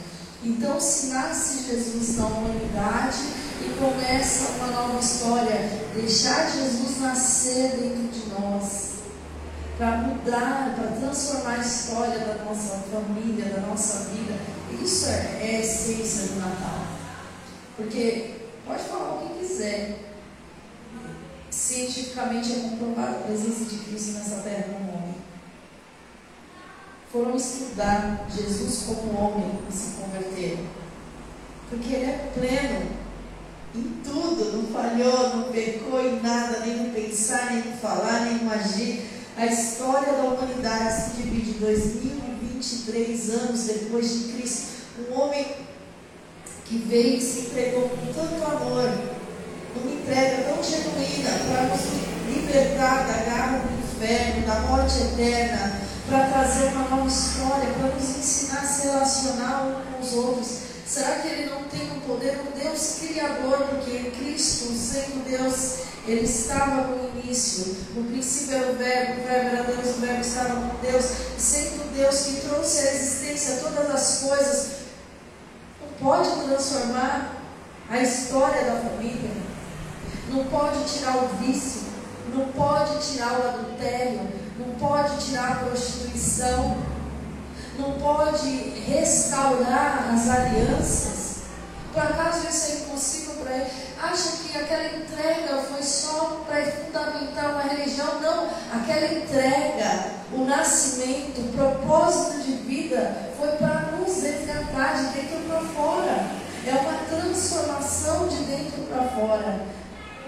Então, 0.44 0.80
se 0.80 1.08
nasce 1.08 1.64
Jesus 1.66 2.18
na 2.18 2.26
humanidade 2.26 3.43
e 3.60 3.76
começa 3.78 4.52
uma 4.52 4.66
nova 4.68 4.98
história, 4.98 5.70
deixar 5.94 6.50
Jesus 6.50 7.00
nascer 7.00 7.70
dentro 7.76 8.08
de 8.08 8.28
nós, 8.30 8.94
para 9.78 9.98
mudar, 9.98 10.74
para 10.76 10.96
transformar 10.98 11.54
a 11.54 11.58
história 11.58 12.18
da 12.20 12.44
nossa 12.44 12.84
família, 12.90 13.46
da 13.46 13.60
nossa 13.66 14.10
vida. 14.10 14.34
Isso 14.82 15.06
é, 15.06 15.38
é 15.40 15.56
a 15.56 15.60
essência 15.60 16.28
do 16.28 16.40
Natal. 16.40 16.86
Porque 17.76 18.34
pode 18.66 18.82
falar 18.84 19.14
o 19.14 19.28
que 19.28 19.38
quiser. 19.40 19.98
Cientificamente 21.50 22.52
é 22.52 22.68
comprovado 22.68 23.16
a 23.16 23.20
presença 23.20 23.64
de 23.64 23.78
Cristo 23.78 24.12
nessa 24.12 24.42
terra 24.42 24.64
como 24.72 24.90
homem. 24.90 25.14
Foram 27.10 27.36
estudar 27.36 28.26
Jesus 28.28 28.84
como 28.86 29.18
homem 29.18 29.60
e 29.68 29.72
se 29.72 29.92
converteram. 29.92 30.64
Porque 31.70 31.94
ele 31.94 32.10
é 32.10 32.32
pleno 32.34 33.03
em 33.74 34.00
tudo, 34.04 34.56
não 34.56 34.66
falhou, 34.72 35.36
não 35.36 35.52
pecou 35.52 36.00
em 36.00 36.20
nada, 36.20 36.60
nem 36.60 36.76
no 36.76 36.94
pensar, 36.94 37.52
nem 37.52 37.64
no 37.64 37.76
falar, 37.78 38.20
nem 38.20 38.44
no 38.44 38.52
agir. 38.52 39.04
A 39.36 39.46
história 39.46 40.12
da 40.12 40.22
humanidade 40.22 41.10
se 41.10 41.22
divide 41.22 41.50
em 41.50 41.60
2023 41.60 43.30
anos 43.30 43.64
depois 43.64 44.08
de 44.08 44.32
Cristo. 44.32 44.74
Um 45.10 45.20
homem 45.20 45.44
que 46.64 46.78
veio 46.78 47.16
e 47.16 47.20
se 47.20 47.40
entregou 47.40 47.88
com 47.88 48.12
tanto 48.12 48.44
amor, 48.44 48.94
uma 49.76 49.92
entrega 49.92 50.44
tão 50.44 50.62
genuína 50.62 51.30
para 51.48 51.62
nos 51.64 51.80
libertar 52.28 53.06
da 53.08 53.24
garra 53.24 53.58
do 53.58 53.74
inferno, 53.84 54.46
da 54.46 54.60
morte 54.60 55.02
eterna, 55.02 55.80
para 56.08 56.28
trazer 56.28 56.68
uma 56.68 56.88
nova 56.88 57.08
história, 57.08 57.70
para 57.74 57.88
nos 57.88 58.18
ensinar 58.18 58.60
a 58.60 58.66
se 58.66 58.86
relacionar 58.86 59.66
uns 59.66 59.84
com 59.84 60.00
os 60.00 60.24
outros. 60.24 60.73
Será 60.86 61.16
que 61.16 61.28
ele 61.28 61.50
não 61.50 61.64
tem 61.64 61.90
o 61.92 62.00
poder? 62.02 62.40
Um 62.40 62.58
Deus 62.58 62.98
criador, 63.00 63.58
porque 63.68 64.10
Cristo, 64.10 64.72
sendo 64.74 65.24
Deus, 65.24 65.78
ele 66.06 66.24
estava 66.24 66.82
no 66.82 67.18
início. 67.18 67.74
No 67.94 68.04
princípio 68.04 68.56
era 68.56 68.72
o 68.72 68.76
Verbo, 68.76 69.12
o 69.12 69.24
Verbo 69.24 69.56
era 69.56 69.62
Deus, 69.64 69.96
o 69.96 70.00
Verbo 70.00 70.20
estava 70.20 70.54
com 70.54 70.80
Deus. 70.80 71.04
Sendo 71.38 71.94
Deus 71.96 72.20
que 72.20 72.40
trouxe 72.42 72.78
à 72.80 72.92
existência 72.92 73.60
todas 73.62 73.90
as 73.90 74.18
coisas, 74.28 74.66
não 75.80 75.88
pode 75.98 76.30
transformar 76.44 77.42
a 77.90 77.98
história 78.00 78.64
da 78.64 78.76
família. 78.76 79.30
Não 80.28 80.44
pode 80.44 80.84
tirar 80.84 81.16
o 81.16 81.28
vício. 81.36 81.82
Não 82.34 82.48
pode 82.48 82.98
tirar 83.06 83.32
o 83.32 83.48
adultério. 83.48 84.20
Não 84.58 84.74
pode 84.74 85.24
tirar 85.24 85.52
a 85.52 85.54
prostituição. 85.56 86.93
Não 87.78 87.92
pode 87.92 88.48
restaurar 88.86 90.10
as 90.14 90.28
alianças. 90.28 91.24
Por 91.92 92.02
acaso 92.02 92.48
isso 92.48 92.72
é 92.72 92.74
impossível 92.80 93.34
para 93.44 93.54
ele? 93.54 93.70
Acha 94.02 94.30
que 94.42 94.58
aquela 94.58 94.84
entrega 94.84 95.62
foi 95.62 95.82
só 95.82 96.44
para 96.46 96.62
fundamentar 96.64 97.50
uma 97.52 97.62
religião? 97.62 98.20
Não, 98.20 98.48
aquela 98.72 99.14
entrega, 99.14 100.10
o 100.32 100.44
nascimento, 100.44 101.40
o 101.40 101.52
propósito 101.52 102.42
de 102.42 102.52
vida 102.52 103.30
foi 103.38 103.48
para 103.52 103.92
nos 103.92 104.22
resgatar 104.22 104.94
de 104.94 105.20
dentro 105.20 105.38
para 105.48 105.60
fora. 105.60 106.44
É 106.66 106.72
uma 106.72 106.98
transformação 107.08 108.28
de 108.28 108.36
dentro 108.44 108.82
para 108.88 109.04
fora. 109.08 109.60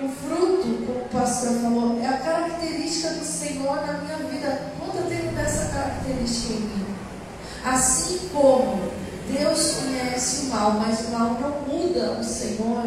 O 0.02 0.08
fruto, 0.08 0.86
como 0.86 1.00
o 1.00 1.08
pastor 1.10 1.54
falou, 1.60 2.00
é 2.00 2.06
a 2.06 2.18
característica 2.18 3.14
do 3.14 3.24
Senhor 3.24 3.76
na 3.86 3.94
minha 3.94 4.18
vida. 4.18 4.72
Quanto 4.78 5.08
tenho 5.08 5.32
dessa 5.32 5.72
característica 5.72 6.52
em 6.52 6.60
mim? 6.60 6.85
Assim 7.66 8.28
como 8.32 8.78
Deus 9.28 9.78
conhece 9.78 10.46
o 10.46 10.50
mal, 10.50 10.74
mas 10.74 11.00
o 11.00 11.10
mal 11.10 11.36
não 11.40 11.62
muda 11.62 12.12
o 12.12 12.22
Senhor. 12.22 12.84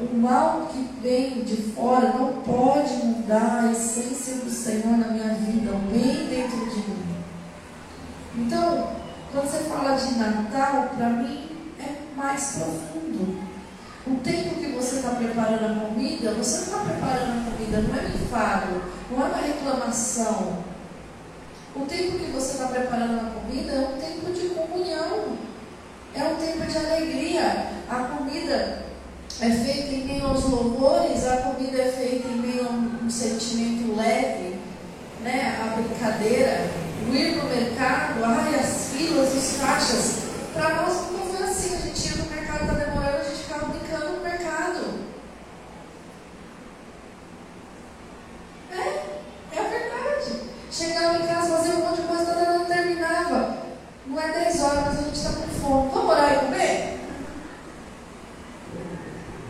O 0.00 0.16
mal 0.16 0.68
que 0.72 0.88
vem 1.00 1.44
de 1.44 1.56
fora 1.72 2.14
não 2.18 2.42
pode 2.42 2.94
mudar 2.94 3.62
a 3.62 3.70
essência 3.70 4.38
do 4.38 4.50
Senhor 4.50 4.98
na 4.98 5.06
minha 5.08 5.34
vida, 5.34 5.70
o 5.72 5.78
bem 5.92 6.26
dentro 6.26 6.66
de 6.66 6.76
mim. 6.78 7.16
Então, 8.38 8.90
quando 9.30 9.48
você 9.48 9.58
fala 9.68 9.94
de 9.94 10.18
Natal, 10.18 10.90
para 10.96 11.10
mim 11.10 11.50
é 11.78 12.16
mais 12.16 12.56
profundo. 12.56 13.38
O 14.04 14.16
tempo 14.16 14.56
que 14.56 14.72
você 14.72 14.96
está 14.96 15.10
preparando 15.10 15.64
a 15.64 15.86
comida, 15.86 16.32
você 16.32 16.56
não 16.56 16.64
está 16.64 16.78
preparando 16.78 17.38
a 17.38 17.50
comida, 17.52 17.80
não 17.82 17.94
é 17.94 18.08
enfado, 18.08 18.82
não 19.12 19.22
é 19.22 19.28
uma 19.28 19.38
reclamação. 19.38 20.67
O 21.80 21.86
tempo 21.86 22.18
que 22.18 22.30
você 22.32 22.52
está 22.52 22.66
preparando 22.66 23.20
a 23.20 23.30
comida 23.30 23.72
é 23.72 23.78
um 23.78 24.00
tempo 24.00 24.32
de 24.32 24.48
comunhão, 24.48 25.38
é 26.14 26.24
um 26.24 26.36
tempo 26.36 26.66
de 26.66 26.76
alegria. 26.76 27.68
A 27.88 27.96
comida 28.16 28.88
é 29.40 29.50
feita 29.50 29.94
em 29.94 30.04
meio 30.04 30.26
aos 30.26 30.42
louvores, 30.44 31.24
a 31.24 31.36
comida 31.38 31.80
é 31.80 31.92
feita 31.92 32.26
em 32.26 32.38
meio 32.38 32.66
a 32.66 32.70
um, 32.72 33.08
sentimento 33.08 33.96
leve, 33.96 34.56
né? 35.22 35.56
a 35.62 35.76
brincadeira, 35.76 36.68
o 37.08 37.14
ir 37.14 37.36
no 37.36 37.44
mercado, 37.44 38.24
ai, 38.24 38.56
as 38.56 38.90
filas, 38.92 39.32
os 39.32 39.60
caixas. 39.60 40.18
Para 40.52 40.82
nós 40.82 41.12
nunca 41.12 41.36
foi 41.36 41.46
assim, 41.46 41.76
a 41.76 41.78
gente 41.78 42.08
ia 42.08 42.24
no 42.24 42.30
mercado, 42.30 42.62
está 42.62 42.84
demorando, 42.84 43.16
a 43.18 43.22
gente 43.22 43.42
ficava 43.44 43.66
brincando 43.66 44.16
no 44.16 44.22
mercado. 44.24 44.98
É, 48.72 49.56
é 49.56 49.60
a 49.60 49.68
verdade. 49.68 50.40
Chegava 50.70 51.18
em 51.18 51.26
casa, 51.26 51.56
fazia 51.56 51.74
um 51.76 51.88
monte 51.88 52.02
de 52.02 52.08
coisa, 52.08 52.34
não 52.34 52.64
terminava. 52.64 53.58
Não 54.06 54.20
é 54.20 54.32
10 54.32 54.60
horas, 54.62 54.84
mas 54.84 54.98
a 54.98 55.02
gente 55.02 55.16
está 55.16 55.30
com 55.30 55.57
fome. 55.68 55.90
Vamos 55.92 56.10
orar 56.10 56.32
e 56.32 56.38
comer? 56.38 57.00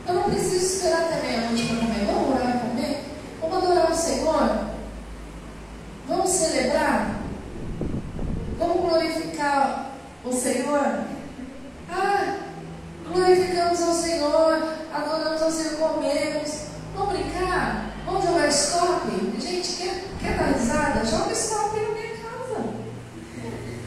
Eu 0.07 0.14
não 0.14 0.22
preciso 0.24 0.57
esperar 0.57 1.02
até 1.02 1.22
meia-noite 1.22 1.66
para 1.66 1.87
comer. 1.87 2.07
Vamos 2.07 2.35
orar 2.35 2.57
e 2.57 2.68
comer? 2.68 3.04
Vamos 3.40 3.59
adorar 3.59 3.90
o 3.90 3.94
Senhor? 3.94 4.68
Vamos 6.09 6.31
celebrar? 6.31 7.20
Vamos 8.59 8.81
glorificar 8.81 9.92
o 10.24 10.33
Senhor? 10.33 11.04
Ah, 11.90 12.37
glorificamos 13.07 13.83
ao 13.83 13.94
Senhor, 13.94 14.74
adoramos 14.92 15.42
ao 15.42 15.50
Senhor, 15.50 15.78
comemos. 15.78 16.62
Vamos 16.94 17.12
brincar? 17.12 17.92
Vamos 18.04 18.24
jogar 18.24 18.48
stop? 18.48 19.09
Gente, 19.38 19.76
quer, 19.76 20.04
quer 20.20 20.37
dar 20.37 20.59
risada? 20.59 21.04
Joga 21.04 21.33
stop 21.33 21.78
na 21.78 21.88
minha 21.90 22.16
casa. 22.16 22.64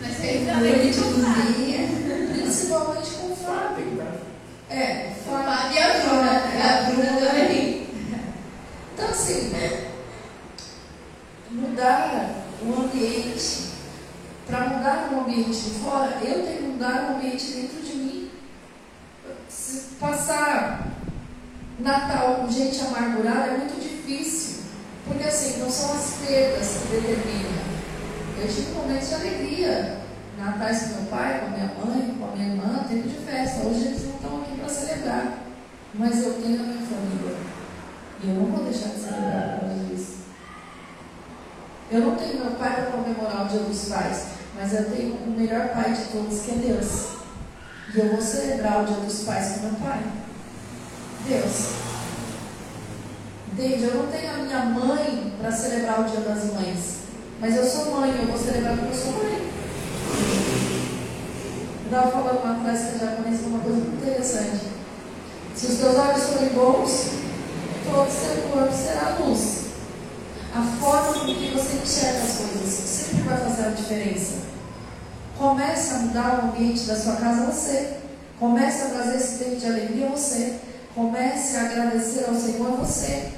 Mas 0.01 0.21
aí 0.21 0.45
também 0.45 0.91
de 0.91 0.97
cozinha. 0.97 1.89
Principalmente 2.31 3.09
com 3.11 3.31
o 3.31 3.35
Fábio. 3.35 4.01
É, 4.69 5.11
O 5.11 5.29
Fábio 5.29 5.73
e 5.73 5.79
a 5.79 5.99
Bruna. 5.99 6.31
A 6.31 6.91
Bruna 6.91 7.19
também. 7.19 7.87
Então, 8.93 9.09
assim, 9.09 9.51
mudar 11.49 12.45
o 12.61 12.73
ambiente. 12.81 13.71
Para 14.47 14.69
mudar 14.69 15.09
o 15.11 15.21
ambiente 15.21 15.61
de 15.61 15.79
fora, 15.79 16.17
eu 16.21 16.43
tenho 16.43 16.57
que 16.57 16.63
mudar 16.63 17.09
o 17.09 17.15
ambiente 17.15 17.51
dentro 17.51 17.81
de 17.81 17.95
mim. 17.95 18.31
Se 19.47 19.95
passar 19.99 20.87
Natal 21.79 22.35
com 22.35 22.51
gente 22.51 22.79
amargurada 22.81 23.47
é 23.47 23.57
muito 23.57 23.79
difícil. 23.81 24.63
Porque 25.07 25.23
assim, 25.23 25.59
não 25.59 25.69
são 25.69 25.93
as 25.93 26.17
perdas 26.25 26.77
que 26.81 26.95
determinam. 26.95 27.61
Eu 28.39 28.47
tive 28.47 28.71
momentos 28.73 29.09
de 29.09 29.15
alegria. 29.15 30.01
Natais 30.37 30.83
com 30.83 31.01
meu 31.01 31.11
pai, 31.11 31.39
com 31.39 31.45
a 31.45 31.49
minha 31.49 31.67
mãe, 31.67 32.15
com 32.17 32.25
a 32.25 32.35
minha 32.35 32.47
irmã, 32.49 32.85
tempo 32.87 33.07
de 33.07 33.15
festa. 33.17 33.67
Hoje 33.67 33.87
eles 33.87 34.03
não 34.05 34.15
estão 34.15 34.41
aqui 34.41 34.57
para 34.59 34.69
celebrar. 34.69 35.37
Mas 35.93 36.23
eu 36.23 36.33
tenho 36.33 36.59
a 36.59 36.63
minha 36.63 36.87
família. 36.87 37.37
E 38.23 38.29
eu 38.29 38.35
não 38.35 38.45
vou 38.45 38.63
deixar 38.63 38.89
de 38.89 38.99
celebrar 38.99 39.59
por 39.59 39.67
causa 39.67 39.83
disso. 39.85 40.17
Eu 41.91 41.99
não 42.01 42.15
tenho 42.15 42.39
meu 42.39 42.50
pai 42.61 42.75
para 42.75 42.91
comemorar 42.91 43.45
o 43.45 43.49
dia 43.49 43.59
dos 43.61 43.89
pais, 43.89 44.25
mas 44.55 44.71
eu 44.73 44.85
tenho 44.91 45.15
o 45.15 45.31
melhor 45.31 45.69
pai 45.69 45.93
de 45.93 46.05
todos, 46.11 46.41
que 46.41 46.51
é 46.51 46.55
Deus. 46.55 47.07
E 47.93 47.99
eu 47.99 48.09
vou 48.09 48.21
celebrar 48.21 48.83
o 48.83 48.85
dia 48.85 48.97
dos 48.97 49.23
pais 49.23 49.53
com 49.53 49.65
meu 49.65 49.75
pai. 49.79 50.03
Deus. 51.27 51.71
Entende? 53.51 53.83
Eu 53.83 53.95
não 53.95 54.07
tenho 54.07 54.33
a 54.33 54.37
minha 54.37 54.65
mãe 54.65 55.33
para 55.41 55.51
celebrar 55.51 56.01
o 56.01 56.03
dia 56.03 56.21
das 56.21 56.53
mães. 56.53 57.01
Mas 57.39 57.55
eu 57.55 57.65
sou 57.65 57.99
mãe, 57.99 58.15
eu 58.17 58.27
vou 58.27 58.37
celebrar 58.37 58.77
porque 58.77 58.95
eu 58.95 59.01
sou 59.01 59.11
mãe. 59.13 59.51
Eu 61.81 61.97
estava 61.97 62.11
falando 62.11 62.43
uma 62.43 62.63
clássica 62.63 62.99
japonesa 62.99 63.47
uma 63.47 63.59
coisa 63.59 63.77
muito 63.77 64.05
interessante. 64.05 64.67
Se 65.55 65.65
os 65.65 65.77
teus 65.79 65.95
olhos 65.95 66.23
forem 66.23 66.49
bons, 66.49 67.09
todo 67.83 68.07
o 68.07 68.11
seu 68.11 68.49
corpo 68.49 68.73
será 68.73 69.17
luz. 69.19 69.60
A 70.53 70.61
forma 70.61 71.13
com 71.13 71.25
que 71.33 71.51
você 71.53 71.77
enxerga 71.77 72.23
as 72.23 72.37
coisas 72.37 72.69
sempre 72.69 73.21
vai 73.23 73.37
fazer 73.37 73.67
a 73.67 73.69
diferença. 73.69 74.41
Comece 75.37 75.93
a 75.93 75.97
mudar 75.99 76.39
o 76.43 76.47
ambiente 76.49 76.81
da 76.81 76.95
sua 76.95 77.15
casa 77.15 77.45
você. 77.49 77.97
Comece 78.37 78.81
a 78.83 78.89
trazer 78.89 79.15
esse 79.15 79.41
tempo 79.41 79.55
de 79.55 79.65
alegria 79.65 80.09
você. 80.09 80.59
Comece 80.93 81.55
a 81.55 81.61
agradecer 81.61 82.25
ao 82.27 82.35
Senhor 82.35 82.71
você. 82.71 83.31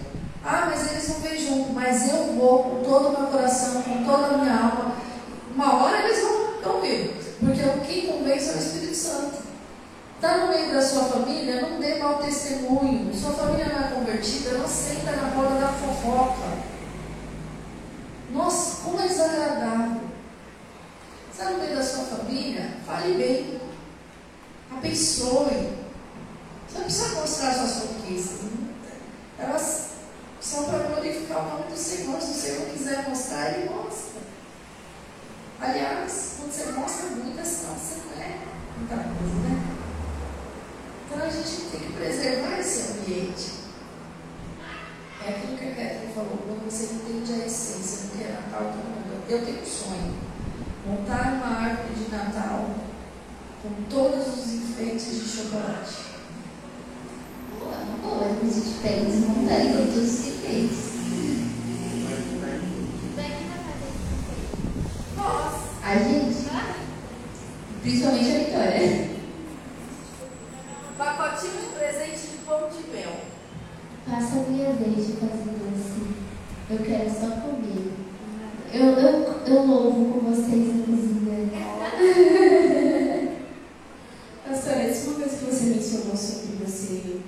Ah, 0.43 0.67
mas 0.71 0.91
eles 0.91 1.08
não 1.08 1.19
vêm 1.19 1.39
junto, 1.39 1.71
mas 1.71 2.10
eu 2.10 2.34
vou 2.34 2.63
com 2.63 2.84
todo 2.84 3.10
o 3.10 3.19
meu 3.19 3.28
coração, 3.28 3.84
com 3.84 4.04
toda 4.04 4.28
a 4.28 4.38
minha 4.39 4.56
alma. 4.56 4.95
Uma 5.56 5.84
hora 5.84 6.04
eles 6.04 6.19
vão, 6.19 6.82
vir. 6.82 7.13
Porque 7.39 7.62
quem 7.86 8.08
convence 8.08 8.49
é 8.49 8.54
o 8.54 8.58
Espírito 8.58 8.95
Santo. 8.95 9.43
Está 10.15 10.38
no 10.38 10.47
meio 10.47 10.73
da 10.73 10.82
sua 10.82 11.04
família, 11.04 11.62
não 11.62 11.80
dê 11.80 11.95
mau 11.99 12.17
testemunho. 12.17 13.13
Sua 13.13 13.34
família 13.34 13.67
não 13.67 13.86
é 13.86 13.91
convertida, 13.91 14.58
não 14.58 14.67
senta 14.67 15.12
na 15.12 15.30
roda 15.30 15.60
da 15.60 15.67
fofoca. 15.67 16.72
Nossa, 18.33 18.83
como 18.83 18.99
é 18.99 19.07
desagradável. 19.07 20.01
Está 21.31 21.51
no 21.51 21.59
meio 21.59 21.75
da 21.75 21.83
sua 21.83 22.03
família? 22.05 22.77
Fale 22.85 23.13
bem. 23.13 23.61
Abençoe. 24.71 25.77
Você 26.67 26.77
não 26.77 26.83
precisa 26.85 27.15
mostrar 27.21 27.53
suas 27.53 27.83
conquistas. 27.83 28.39
Elas 29.37 29.89
são 30.41 30.65
para 30.65 30.79
glorificar 30.79 31.45
o 31.45 31.49
nome 31.49 31.71
do 31.71 31.77
Senhor. 31.77 32.19
Se 32.19 32.31
o 32.31 32.33
Senhor 32.33 32.69
quiser 32.69 33.07
mostrar, 33.07 33.51
Ele 33.51 33.69
mostra. 33.69 34.21
Aliás, 35.61 36.35
quando 36.39 36.51
você 36.51 36.71
mostra 36.71 37.05
é 37.05 37.45
sinal 37.45 37.75
que 37.75 37.81
você 37.81 38.01
não 38.05 38.21
é 38.21 38.39
muita 38.77 38.95
coisa, 38.95 39.35
né? 39.47 39.63
Então 41.05 41.25
a 41.25 41.29
gente 41.29 41.61
tem 41.71 41.79
que 41.81 41.93
preservar 41.93 42.59
esse 42.59 42.91
ambiente. 42.91 43.51
É 45.25 45.29
aquilo 45.29 45.57
que 45.57 45.65
a 45.65 45.75
Kétia 45.75 46.02
falou, 46.13 46.38
quando 46.45 46.69
você 46.69 46.93
entende 46.93 47.34
a 47.34 47.45
essência 47.45 48.08
do 48.08 48.17
que 48.17 48.23
é 48.23 48.32
Natal, 48.32 48.71
todo 48.71 48.86
mundo. 48.86 49.23
Eu 49.28 49.45
tenho 49.45 49.62
um 49.62 49.65
sonho. 49.65 50.13
Montar 50.86 51.34
uma 51.34 51.65
árvore 51.65 51.95
de 51.95 52.12
Natal 52.12 52.69
com 53.62 53.69
todos 53.89 54.28
os 54.28 54.54
enfeites 54.54 55.06
de 55.06 55.28
chocolate. 55.28 55.95
Boa, 57.58 57.78
boa. 58.02 58.26
A 58.26 58.45
gente 58.45 58.80
pega 58.82 59.02
e 59.02 59.06
desmonta 59.06 59.56
com 59.56 59.86
todos 59.88 59.97
os 59.97 60.28
enfeites. 60.28 60.93
A 65.86 65.97
gente, 65.97 66.49
principalmente 67.82 68.32
a 68.32 68.39
Vitória. 68.39 69.10
Pacotinho 70.97 71.62
de 71.62 71.67
presente 71.78 72.21
de 72.32 72.38
pão 72.45 72.69
de 72.69 72.89
mel. 72.91 73.13
Passa 74.10 74.39
a 74.39 74.49
minha 74.49 74.71
vez 74.73 75.08
de 75.08 75.13
fazer. 75.13 75.52
Eu 76.73 76.79
quero 76.79 77.07
só 77.07 77.27
comer. 77.27 77.93
Eu, 78.73 78.86
eu, 78.97 79.13
eu 79.45 79.63
louvo 79.63 80.12
com 80.12 80.21
vocês 80.21 80.75
na 80.75 80.86
cozinha. 80.88 81.51
Pastora, 84.43 84.89
isso 84.89 85.05
é 85.05 85.09
uma 85.09 85.19
coisa 85.19 85.38
que 85.38 85.45
você 85.45 85.65
mencionou 85.65 86.17
sobre 86.17 86.65
você 86.65 87.19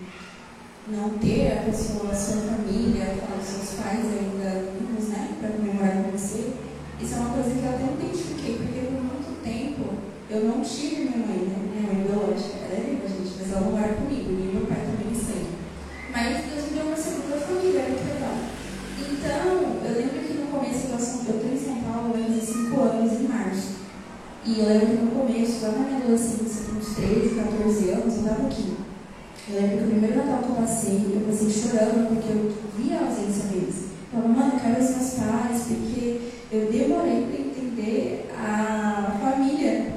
não 0.88 1.10
ter 1.20 1.52
a 1.52 1.62
pessoa, 1.62 2.10
a 2.10 2.16
sua 2.16 2.42
família, 2.42 3.18
os 3.40 3.46
seus 3.46 3.80
pais 3.80 4.06
ainda 4.06 4.72
vivos, 4.80 5.10
né, 5.10 5.36
para 5.40 5.50
comemorar 5.50 6.04
com 6.04 6.18
você. 6.18 6.54
Isso 7.00 7.14
é 7.14 7.18
uma 7.18 7.36
coisa 7.36 7.52
que 7.52 7.64
eu 7.64 7.70
até 7.70 7.84
me 7.84 7.94
identifiquei, 8.02 8.58
porque 8.58 8.80
por 8.80 9.04
muito 9.04 9.44
tempo 9.44 9.94
eu 10.28 10.46
não 10.46 10.62
tive 10.62 11.04
minha 11.04 11.20
mãe, 11.20 11.38
né? 11.38 11.58
Minha 11.72 11.94
mãe 11.94 12.02
biológica, 12.04 12.58
ela 12.66 12.80
é 12.80 12.82
viva, 12.82 13.08
gente, 13.08 13.38
mas 13.38 13.52
ela 13.52 13.62
não 13.62 13.74
mora 13.74 13.94
comigo, 13.94 14.32
e 14.32 14.58
meu 14.58 14.66
pai 14.66 14.82
também 14.82 15.14
de 15.14 15.20
sangue. 15.20 15.54
Mas 16.12 16.46
Deus 16.50 16.66
me 16.66 16.78
deu 16.78 16.88
uma 16.88 16.98
segunda 16.98 17.38
família, 17.38 17.82
é 17.82 17.90
muito 17.90 18.10
legal. 18.12 18.56
Então, 19.26 19.82
eu 19.84 19.98
lembro 19.98 20.20
que 20.20 20.34
no 20.38 20.48
começo 20.48 20.88
eu 20.88 20.98
estou 20.98 21.52
em 21.52 21.58
São 21.58 21.82
Paulo, 21.82 22.14
vai 22.14 22.24
fazer 22.24 22.42
5 22.42 22.80
anos 22.80 23.12
em 23.14 23.28
março. 23.28 23.70
E 24.46 24.60
eu 24.60 24.66
lembro 24.68 24.88
que 24.88 25.04
no 25.04 25.12
começo, 25.12 25.64
lá 25.64 25.72
na 25.72 25.80
minha 25.80 25.98
adolescência, 25.98 26.66
com 26.66 26.78
uns 26.78 26.96
13, 26.96 27.36
14 27.36 27.90
anos, 27.90 28.14
eu 28.14 28.22
estava 28.22 28.46
aqui. 28.46 28.74
Eu 29.50 29.62
lembro 29.62 29.78
que 29.78 29.84
o 29.84 29.88
primeiro 29.88 30.18
Natal 30.18 30.44
que 30.44 30.50
eu 30.50 30.56
passei, 30.56 31.12
eu 31.14 31.22
passei 31.26 31.50
chorando 31.50 32.08
porque 32.08 32.32
eu 32.32 32.54
via 32.78 33.00
a 33.00 33.06
ausência 33.06 33.50
deles. 33.50 33.86
Eu 34.14 34.22
falava, 34.22 34.40
mano, 34.40 34.54
eu 34.54 34.60
quero 34.60 34.84
os 34.84 34.90
meus 34.92 35.14
pais, 35.16 35.64
porque 35.68 36.22
eu 36.52 36.72
demorei 36.72 37.26
para 37.26 37.42
entender 37.42 38.30
a 38.38 39.18
família. 39.22 39.94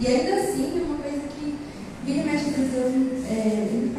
E 0.00 0.06
ainda 0.06 0.34
assim, 0.36 0.78
é 0.78 0.82
uma 0.82 1.02
coisa 1.02 1.20
que 1.36 1.58
vira 2.06 2.22
e 2.22 2.24
mexe, 2.24 2.50
às 2.50 2.56
vezes 2.56 2.72
Deus 2.72 3.24
é, 3.28 3.68
ele 3.70 3.92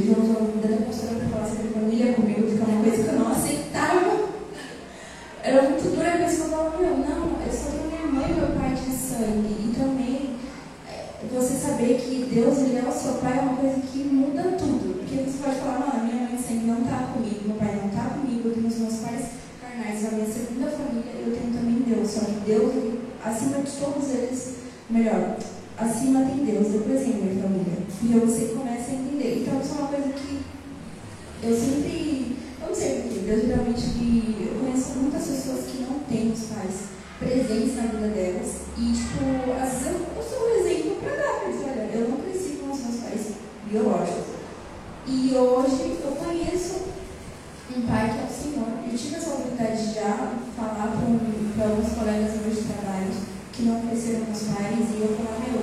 fala 0.00 0.06
comigo. 0.06 0.06
Ele 0.06 0.06
já 0.06 0.18
usou 0.18 0.36
a 0.36 0.50
vida 0.50 0.68
da 0.68 0.86
pastora 0.86 1.14
para 1.14 1.28
falar 1.28 1.46
sobre 1.46 1.68
família 1.68 2.12
comigo, 2.14 2.42
que 2.46 2.58
é 2.58 2.64
uma 2.64 2.82
coisa 2.82 3.02
que 3.02 3.08
eu 3.08 3.18
não 3.18 3.32
aceitava. 3.32 4.30
Era 5.42 5.62
muito 5.62 5.96
dura, 5.96 6.18
mas 6.20 6.38
eu 6.38 6.44
falava, 6.46 6.78
meu, 6.78 6.96
não, 6.98 7.36
eu 7.44 7.52
só 7.52 7.70
tenho 7.70 7.88
minha 7.90 8.06
mãe 8.06 8.30
e 8.30 8.34
meu 8.34 8.48
pai 8.60 8.74
de 8.74 8.92
sangue. 8.92 9.56
E 9.60 9.74
também, 9.76 10.36
é, 10.88 11.06
você 11.32 11.54
saber 11.54 12.00
que 12.00 12.30
Deus 12.32 12.58
ele 12.58 12.78
é 12.78 12.88
o 12.88 12.92
seu 12.92 13.14
pai 13.14 13.38
é 13.38 13.42
uma 13.42 13.56
coisa 13.56 13.80
que 13.80 13.98
muda 13.98 14.42
tudo. 14.58 14.98
Porque 15.00 15.16
você 15.16 15.42
pode 15.42 15.58
falar, 15.60 15.80
não, 15.80 16.00
a 16.00 16.04
minha 16.04 16.28
mãe 16.28 16.36
de 16.36 16.42
sangue 16.42 16.66
não 16.66 16.82
está 16.82 17.12
comigo, 17.12 17.40
meu 17.46 17.56
pai 17.56 17.76
não 17.76 17.88
está 17.88 18.04
comigo, 18.14 18.48
eu 18.48 18.54
tenho 18.54 18.68
os 18.68 18.78
meus 18.78 18.96
pais 18.96 19.24
carnais, 19.60 20.06
a 20.06 20.10
minha 20.10 20.26
segunda 20.26 20.70
família, 20.70 21.12
eu 21.24 21.32
tenho 21.32 21.52
também 21.52 21.82
Deus. 21.88 22.10
Só 22.10 22.20
que 22.20 22.40
Deus, 22.46 22.74
ele, 22.74 23.00
acima 23.24 23.58
de 23.62 23.72
todos 23.72 24.10
eles, 24.10 24.54
melhor, 24.88 25.36
acima 25.78 26.24
tem 26.26 26.44
Deus, 26.44 26.68
depois 26.68 27.00
tem 27.00 27.12
a 27.12 27.16
minha 27.16 27.42
família. 27.42 27.80
E 28.02 28.12
aí 28.12 28.20
você 28.20 28.54
começa 28.54 28.90
a 28.90 28.94
entender. 28.94 29.42
Então, 29.42 29.60
isso 29.60 29.74
é 29.74 29.78
uma 29.78 29.88
coisa 29.88 30.08
que 30.08 30.40
eu 31.42 31.56
sempre, 31.56 32.36
eu 32.60 32.68
não 32.68 32.74
sei 32.74 33.00
porquê, 33.00 33.20
Deus 33.20 33.46
geralmente 33.46 33.86
me. 33.96 34.36
Eu 34.40 34.60
conheço 34.60 34.98
muitas 34.98 35.26
pessoas 35.26 35.64
que 35.66 35.82
não 35.82 36.00
têm 36.00 36.32
os 36.32 36.44
pais 36.44 36.90
presentes 37.18 37.76
na 37.76 37.82
vida 37.82 38.08
delas. 38.80 38.80
E, 38.80 38.92
tipo, 38.92 39.24
às 39.60 39.72
vezes 39.72 39.86
eu, 39.86 39.94
eu 40.16 40.22
sou 40.22 40.46
um 40.46 40.50
exemplo 40.58 40.96
para 40.96 41.16
dar 41.16 41.40
para 41.40 41.48
eles. 41.48 41.62
Olha, 41.62 41.88
eu 41.92 42.08
não 42.08 42.16
cresci 42.18 42.58
com 42.60 42.70
os 42.72 42.80
meus 42.80 42.96
pais 43.00 43.32
biológicos. 43.66 44.24
E 45.06 45.34
hoje 45.34 45.98
eu 46.02 46.12
conheço 46.12 46.80
um 47.76 47.82
pai 47.86 48.08
que 48.08 48.18
é 48.18 48.24
o 48.24 48.30
Senhor. 48.30 48.68
Eu 48.90 48.96
tive 48.96 49.16
essa 49.16 49.30
oportunidade 49.30 49.86
de 49.86 49.94
já 49.94 50.32
falar 50.56 50.96
para 51.56 51.66
alguns 51.66 51.92
colegas 51.92 52.40
meus 52.40 52.56
de 52.56 52.64
trabalho 52.64 53.12
que 53.52 53.62
não 53.62 53.80
cresceram 53.82 54.24
com 54.26 54.32
os 54.32 54.42
pais 54.42 54.90
e 54.94 55.00
eu 55.00 55.16
falar, 55.16 55.38
meu, 55.40 55.62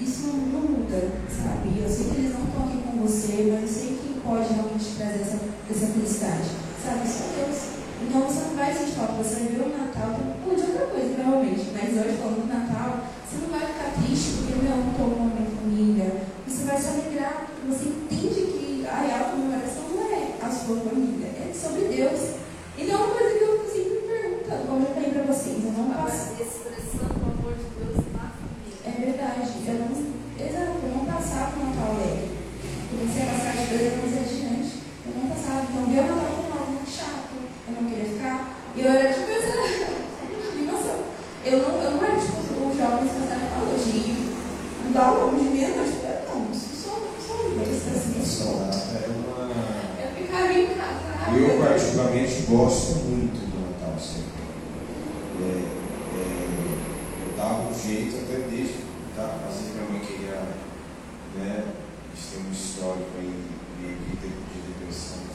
isso 0.00 0.26
não, 0.26 0.34
não 0.34 0.60
muda, 0.60 1.12
sabe? 1.28 1.80
Eu 1.80 1.88
sei 1.88 2.10
que 2.10 2.16
eles 2.16 2.34
não 2.34 2.44
estão 2.46 2.64
aqui 2.64 2.78
com 2.82 3.00
você, 3.02 3.50
mas 3.52 3.62
eu 3.62 3.68
sei 3.68 3.96
que 3.96 4.20
pode 4.20 4.52
realmente 4.52 4.96
trazer 4.96 5.20
essa, 5.20 5.38
essa 5.70 5.86
felicidade, 5.92 6.48
sabe? 6.82 7.08
Só 7.08 7.24
Deus. 7.36 7.58
Então 8.02 8.20
você 8.22 8.40
não 8.40 8.56
vai 8.56 8.74
sentir 8.74 8.92
falta, 8.92 9.12
você 9.14 9.34
vai 9.34 9.48
ver 9.48 9.62
o 9.62 9.68
Natal, 9.78 10.16
ou 10.46 10.54
de 10.54 10.62
outra 10.62 10.86
coisa, 10.86 11.14
provavelmente, 11.14 11.70
mas 11.72 11.96
hoje, 11.96 12.16
falando 12.20 12.42
do 12.44 12.48
Natal, 12.52 13.06
você 13.24 13.36
não 13.40 13.48
vai 13.48 13.64
ficar 13.66 13.90
triste 13.96 14.36
porque 14.36 14.52
meu, 14.62 14.76
não 14.76 14.90
estou 14.92 15.10
com 15.10 15.22
a 15.22 15.24
minha 15.32 15.48
família. 15.50 16.08
Você 16.46 16.64
vai 16.64 16.76
se 16.76 16.88
alegrar, 16.88 17.46
porque 17.48 17.64
você 17.72 17.88
entende 17.88 18.40
que 18.52 18.86
a 18.86 19.00
real 19.00 19.30
comemoração 19.32 19.88
não 19.90 20.04
é 20.12 20.36
a 20.40 20.50
sua 20.50 20.76
família, 20.76 21.26
é 21.26 21.50
sobre 21.56 21.88
Deus. 21.88 22.36
Então 22.76 22.94
é 22.94 22.98
uma 23.00 23.14
coisa 23.16 23.38
que 23.38 23.44
eu 23.44 23.64
sempre 23.64 23.94
me 23.96 24.04
pergunto, 24.04 24.44
como 24.68 24.84
eu 24.84 24.92
falei 24.92 25.08
para 25.10 25.24
vocês, 25.24 25.64
eu 25.64 25.72
não 25.72 25.88
passo. 25.88 26.36
Expressando 26.36 27.16
o 27.16 27.32
amor 27.32 27.56
de 27.56 27.64
Deus 27.80 27.96
na 28.12 28.28
família. 28.28 28.76
É 28.84 28.92
verdade, 28.92 29.40
eu 29.40 29.80
não, 29.80 29.88
exato, 30.36 30.84
eu 30.84 30.92
não 30.92 31.08
passava 31.08 31.56
o 31.56 31.64
Natal 31.64 31.96
alegre. 31.96 32.28
Comecei 32.92 33.24
a 33.24 33.32
passar 33.32 33.56
de 33.56 33.72
dois 33.72 33.88
anos 33.96 34.12
adiante, 34.20 34.84
eu 35.08 35.16
não 35.16 35.32
passava, 35.32 35.64
então 35.64 35.80
meu 35.88 36.04
Natal 36.04 36.44
foi 36.44 36.52
algo 36.52 36.76
muito 36.76 36.92
chato, 36.92 37.40
eu 37.40 37.72
não 37.72 37.88
queria 37.88 38.04
ficar, 38.04 38.52
e 38.76 38.80
eu 38.80 38.90
era 38.92 39.12
tipo, 39.12 39.30
essa 39.32 39.56
noção. 39.56 39.96
Eu 41.44 41.58
não, 41.62 41.80
eu 41.80 41.90
não 41.92 42.04
era 42.04 42.16
tipo 42.16 42.38
os 42.42 42.76
jovens 42.76 43.12
que 43.12 43.20
fazem 43.20 43.46
apologia, 43.46 44.14
andar 44.88 45.10
longe 45.12 45.44
de 45.44 45.50
mim, 45.50 45.60
não, 45.60 45.84
tipo, 45.84 46.06
eu 46.06 46.28
não, 46.28 46.36
isso 52.24 52.45
gosto 52.56 53.04
muito 53.04 53.36
do 53.52 53.60
Natal 53.60 53.98
sempre. 54.00 54.40
É, 55.42 55.60
é, 56.16 57.28
eu 57.28 57.36
dava 57.36 57.68
um 57.68 57.74
jeito 57.74 58.16
até 58.16 58.48
desde, 58.48 58.78
tá? 59.14 59.44
às 59.46 59.56
vezes 59.56 59.74
minha 59.74 59.90
mãe 59.90 60.00
queria, 60.00 60.40
né? 61.36 61.64
A 61.66 62.16
gente 62.16 62.28
tem 62.32 62.46
um 62.48 62.52
histórico 62.52 63.10
aí 63.18 63.44
meio 63.78 63.96
de 63.96 64.72
depressão 64.72 65.25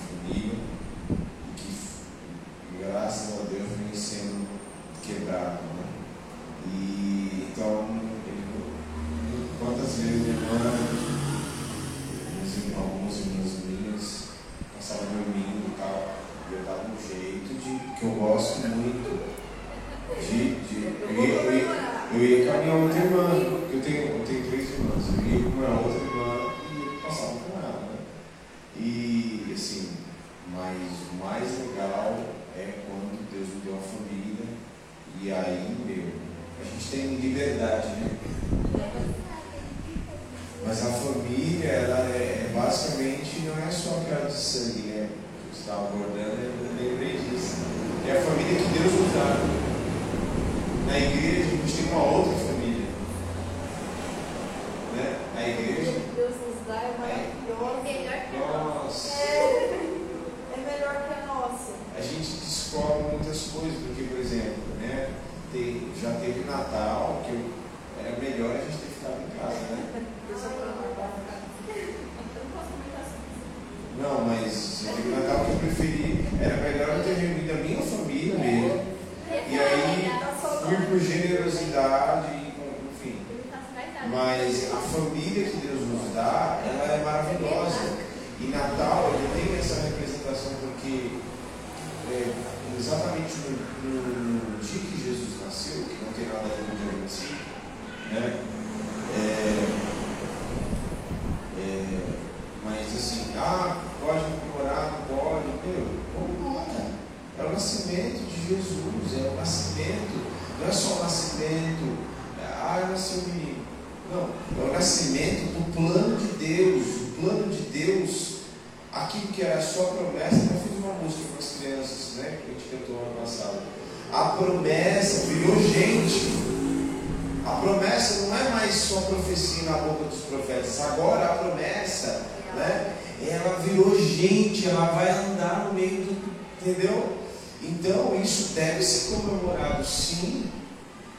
Entendeu? 136.61 137.17
Então 137.63 138.19
isso 138.21 138.53
deve 138.53 138.83
ser 138.83 139.15
comemorado 139.15 139.83
sim. 139.83 140.45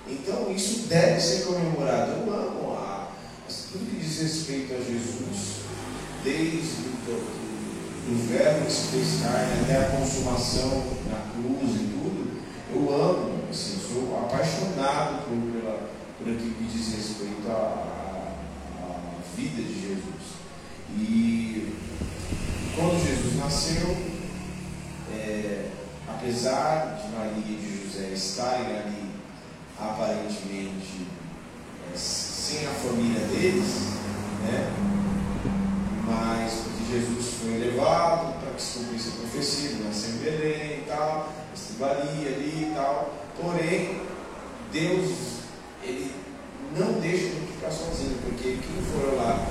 Então 0.08 0.52
isso 0.52 0.86
deve 0.88 1.20
ser 1.20 1.44
comemorado. 1.44 2.12
Eu 2.12 2.32
amo 2.32 2.74
a, 2.74 3.08
tudo 3.72 3.90
que 3.90 3.96
diz 3.96 4.20
respeito 4.20 4.72
a 4.74 4.78
Jesus, 4.78 5.62
desde 6.22 6.92
o 8.08 8.28
verbo 8.28 8.66
que 8.66 8.72
se 8.72 8.86
fez 8.88 9.22
carne 9.22 9.62
até 9.62 9.78
a 9.78 9.96
consumação 9.98 10.84
na 11.10 11.32
cruz 11.32 11.74
e 11.74 11.88
tudo. 11.88 12.40
Eu 12.72 12.94
amo, 12.94 13.42
assim, 13.50 13.80
sou 13.80 14.16
apaixonado 14.18 15.24
por, 15.24 15.52
pela, 15.52 15.90
por 16.18 16.32
aquilo 16.32 16.54
que 16.54 16.64
diz 16.64 16.94
respeito 16.94 17.48
à 17.48 18.32
vida 19.36 19.62
de 19.62 19.74
Jesus. 19.74 20.42
E 20.96 21.74
quando 22.76 23.04
Jesus 23.04 23.36
nasceu, 23.36 24.11
é, 25.14 25.70
apesar 26.08 27.00
de 27.00 27.16
Maria 27.16 27.32
e 27.36 27.56
de 27.56 27.84
José 27.84 28.08
estarem 28.12 28.76
ali 28.78 29.10
aparentemente 29.78 31.06
é, 31.92 31.96
sem 31.96 32.66
a 32.66 32.70
família 32.70 33.20
deles, 33.26 33.92
né? 34.42 34.72
mas 36.06 36.52
porque 36.64 36.92
Jesus 36.92 37.34
foi 37.40 37.54
elevado 37.54 38.40
para 38.40 38.52
que 38.54 38.62
se 38.62 38.78
cumprisse 38.78 39.08
a 39.08 39.20
profecia, 39.20 39.84
nasceu 39.84 40.14
em 40.14 40.18
Belém 40.18 40.78
e 40.78 40.84
tal, 40.86 41.32
ali 41.80 42.70
e 42.70 42.72
tal, 42.74 43.14
porém 43.40 44.02
Deus 44.72 45.10
ele 45.82 46.14
não 46.76 47.00
deixa 47.00 47.24
ele 47.24 47.52
ficar 47.54 47.70
sozinho, 47.70 48.18
porque 48.24 48.58
quem 48.58 48.82
for 48.82 49.14
lá 49.16 49.46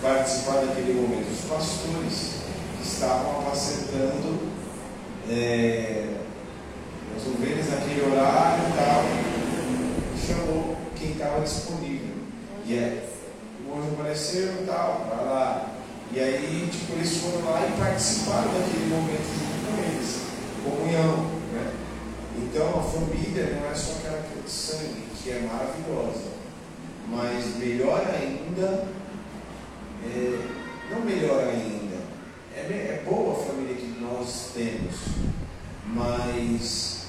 participar 0.00 0.66
daquele 0.66 1.00
momento, 1.00 1.32
os 1.32 1.48
pastores 1.48 2.34
que 2.76 2.86
estavam 2.86 3.40
apacentando 3.40 4.53
é, 5.30 6.16
as 7.16 7.26
ovelhas 7.26 7.70
naquele 7.70 8.02
horário 8.02 8.64
e 8.68 8.76
tal, 8.76 9.04
chamou 10.26 10.76
quem 10.96 11.12
estava 11.12 11.40
disponível. 11.40 12.14
E 12.66 12.74
é, 12.74 13.08
o 13.66 13.78
anjo 13.78 13.92
apareceu 13.94 14.62
e 14.62 14.66
tal, 14.66 15.06
vai 15.08 15.24
lá. 15.24 15.70
E 16.12 16.20
aí, 16.20 16.68
tipo, 16.70 16.92
eles 16.92 17.16
foram 17.18 17.50
lá 17.50 17.66
e 17.66 17.78
participaram 17.78 18.52
daquele 18.52 18.86
momento 18.86 19.24
junto 19.34 19.66
com 19.66 19.82
eles, 19.82 20.20
comunhão, 20.62 21.16
né? 21.52 21.72
Então, 22.36 22.68
a 22.78 22.82
família 22.82 23.58
não 23.60 23.70
é 23.70 23.74
só 23.74 23.92
aquela 23.92 24.22
que 24.22 24.38
é 24.38 24.42
de 24.44 24.50
sangue, 24.50 25.04
que 25.22 25.30
é 25.30 25.40
maravilhosa, 25.40 26.34
mas 27.08 27.56
melhor 27.56 28.06
ainda, 28.14 28.86
é, 30.04 30.38
não 30.90 31.00
melhor 31.00 31.40
ainda, 31.48 31.96
é, 32.54 32.60
é 32.60 33.02
boa 33.04 33.32
a 33.32 33.44
família 33.46 33.74
que 33.74 33.83
nós 34.00 34.50
temos, 34.54 34.94
mas 35.86 37.06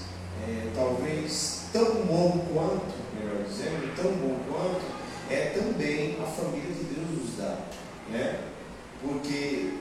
é, 0.47 0.71
talvez 0.75 1.65
tão 1.71 2.05
bom 2.05 2.45
quanto, 2.53 2.93
melhor 3.17 3.43
dizendo, 3.43 3.95
tão 3.95 4.11
bom 4.11 4.37
quanto, 4.49 4.81
é 5.29 5.57
também 5.57 6.17
a 6.21 6.25
família 6.25 6.71
que 6.71 6.93
Deus 6.93 7.09
nos 7.09 7.37
dá, 7.37 7.57
né? 8.11 8.41
Porque 9.01 9.73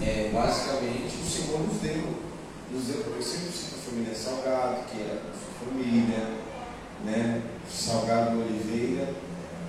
é, 0.00 0.30
basicamente 0.32 1.16
o 1.22 1.26
Senhor 1.26 1.60
nos 1.60 1.80
deu, 1.80 2.14
nos 2.70 2.84
deu, 2.86 3.14
eu 3.14 3.22
sempre 3.22 3.52
cito 3.52 3.76
a 3.76 3.90
família 3.90 4.14
Salgado, 4.14 4.84
que 4.90 5.00
é 5.00 5.18
a 5.18 5.32
sua 5.32 5.68
família, 5.68 6.28
né? 7.04 7.42
Salgado 7.68 8.40
Oliveira, 8.40 9.12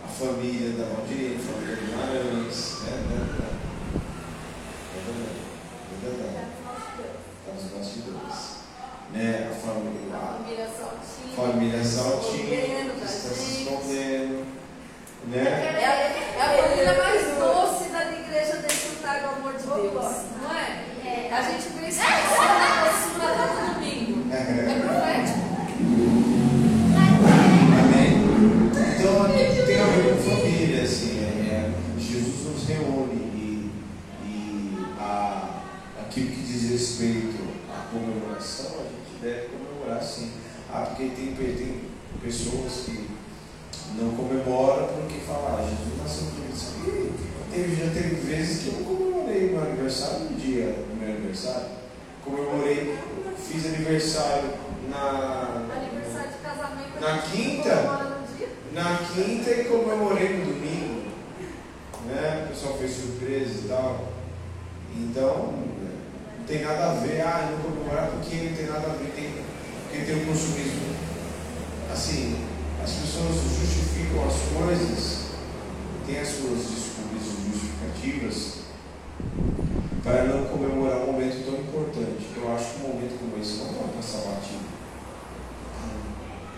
a 0.03 0.07
família 0.07 0.71
da 0.77 0.85
Valdirene, 0.85 1.35
a 1.35 1.39
família 1.39 1.75
Guimarães, 1.75 2.79
né? 2.83 2.91
É 4.95 4.99
verdade, 5.05 5.41
é 5.43 5.47
verdade, 6.02 6.48
está 7.39 7.54
nos 7.54 7.64
bastidores, 7.72 8.58
né? 9.14 9.50
A 9.52 9.56
família, 9.56 10.16
a 10.16 10.18
Família 11.36 11.84
Saltinho. 11.84 12.54
está 13.04 13.08
se 13.08 13.62
escondendo, 13.62 14.45
né? 15.28 15.43
É 15.80 15.86
a, 15.86 15.93
é 15.93 16.41
a 16.41 16.64
família 16.64 16.93
mais 16.93 17.22
doce 17.38 17.89
da 17.89 18.04
igreja 18.12 18.58
desfrutar 18.58 19.22
do 19.22 19.28
amor 19.30 19.54
de 19.54 19.64
Deus. 19.64 20.06
Não 20.41 20.52
é? 20.56 20.86
É. 21.06 21.30
A 21.34 21.41
gente 21.41 21.68
precisa 21.70 22.04
da 22.04 22.86
doçura 22.86 23.28
todo 23.36 23.74
domingo. 23.76 24.34
É 24.34 24.80
profético. 24.80 25.36
Diz 36.68 36.99
respeito 36.99 37.47
à 37.70 37.88
comemoração 37.91 38.88
deve 39.22 39.47
comemorar 39.47 40.03
sim. 40.03 40.32
Ah, 40.72 40.82
porque 40.82 41.03
tem, 41.15 41.34
tem 41.34 41.82
pessoas 42.22 42.84
que 42.86 43.09
não 43.97 44.11
comemoram 44.15 44.88
porque 44.88 45.20
falam, 45.26 45.59
ah, 45.59 45.70
Jesus 45.70 45.97
nasceu. 46.01 46.28
E 46.86 47.51
teve, 47.51 47.76
já 47.76 47.93
teve 47.93 48.15
vezes 48.15 48.63
que 48.63 48.68
eu 48.68 48.86
comemorei 48.86 49.49
meu 49.49 49.61
aniversário 49.61 50.20
no 50.26 50.38
dia 50.38 50.65
do 50.74 50.99
meu 50.99 51.09
aniversário. 51.09 51.68
Comemorei, 52.24 52.97
fiz 53.38 53.65
aniversário 53.65 54.49
na. 54.89 55.68
Aniversário 55.74 56.32
de 56.32 56.38
casamento. 56.39 56.99
Na 56.99 57.07
a 57.07 57.18
gente 57.18 57.32
quinta? 57.32 58.18
Na 58.74 58.97
quinta 58.97 59.51
e 59.51 59.65
comemorei 59.65 60.38
no 60.38 60.45
domingo. 60.53 61.07
Né? 62.07 62.43
O 62.45 62.49
pessoal 62.49 62.78
fez 62.78 62.91
surpresa 62.91 63.53
e 63.63 63.68
tal. 63.70 64.09
Então, 64.95 65.68
tem 66.48 66.64
nada 66.64 66.91
a 66.91 66.93
ver, 66.93 67.22
ah, 67.22 67.50
eu 67.52 67.58
não 67.58 67.64
comemorar 67.64 68.10
porque 68.12 68.36
não 68.38 68.56
tem 68.56 68.66
nada 68.68 68.88
a 68.88 68.95
ver, 68.95 69.12
tem, 69.14 69.43
porque 69.84 70.06
tem 70.06 70.24
o 70.24 70.26
consumismo. 70.28 70.95
Assim, 71.91 72.45
as 72.82 72.91
pessoas 72.91 73.36
justificam 73.60 74.26
as 74.26 74.56
coisas, 74.56 75.28
têm 76.06 76.20
as 76.20 76.28
suas 76.30 76.60
desculpas 76.72 77.22
justificativas 77.52 78.58
para 80.02 80.24
não 80.24 80.45
comemorar 80.45 81.00
um 81.00 81.12
momento 81.12 81.43
tão 81.43 81.60
importante. 81.60 82.28
Eu 82.38 82.56
acho 82.56 82.66
que 82.66 82.86
um 82.86 82.93
momento 82.93 83.20
como 83.20 83.43
esse 83.43 83.58
não 83.58 83.74
pode 83.74 83.91
passar 83.98 84.20
batido. 84.30 84.64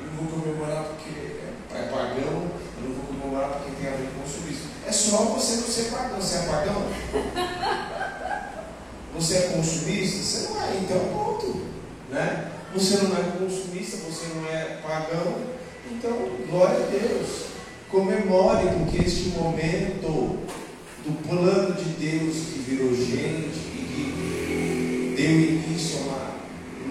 Eu 0.02 0.06
não 0.06 0.30
vou 0.30 0.40
comemorar 0.40 0.84
porque 0.84 1.10
é, 1.10 1.54
é 1.74 1.82
pagão, 1.90 2.46
eu 2.78 2.90
não 2.90 2.94
vou 2.94 3.06
comemorar 3.06 3.50
porque 3.54 3.72
tem 3.82 3.92
a 3.92 3.98
ver 3.98 4.10
com 4.14 4.22
consumismo. 4.22 4.70
É 4.86 4.92
só 4.92 5.18
você 5.34 5.56
não 5.56 5.68
ser 5.68 5.90
pagão, 5.90 6.22
você 6.22 6.38
é 6.38 6.42
pagão? 6.42 6.86
Você 9.20 9.36
é 9.36 9.42
consumista? 9.54 10.24
Você 10.24 10.48
não 10.48 10.62
é, 10.62 10.78
então 10.78 11.00
ponto. 11.10 11.62
Né? 12.10 12.52
Você 12.74 12.98
não 13.04 13.18
é 13.18 13.24
consumista, 13.38 13.98
você 13.98 14.28
não 14.34 14.50
é 14.50 14.80
pagão, 14.82 15.36
então 15.92 16.30
glória 16.50 16.86
a 16.86 16.88
Deus. 16.88 17.50
Comemore, 17.90 18.70
porque 18.78 19.04
este 19.04 19.30
momento 19.30 20.40
do 21.04 21.28
plano 21.28 21.74
de 21.74 21.90
Deus 21.96 22.34
que 22.34 22.60
virou 22.66 22.96
gente 22.96 23.60
e 23.76 23.84
que 23.94 25.16
deu 25.18 25.32
início 25.32 25.98
a 25.98 26.02
uma. 26.04 26.30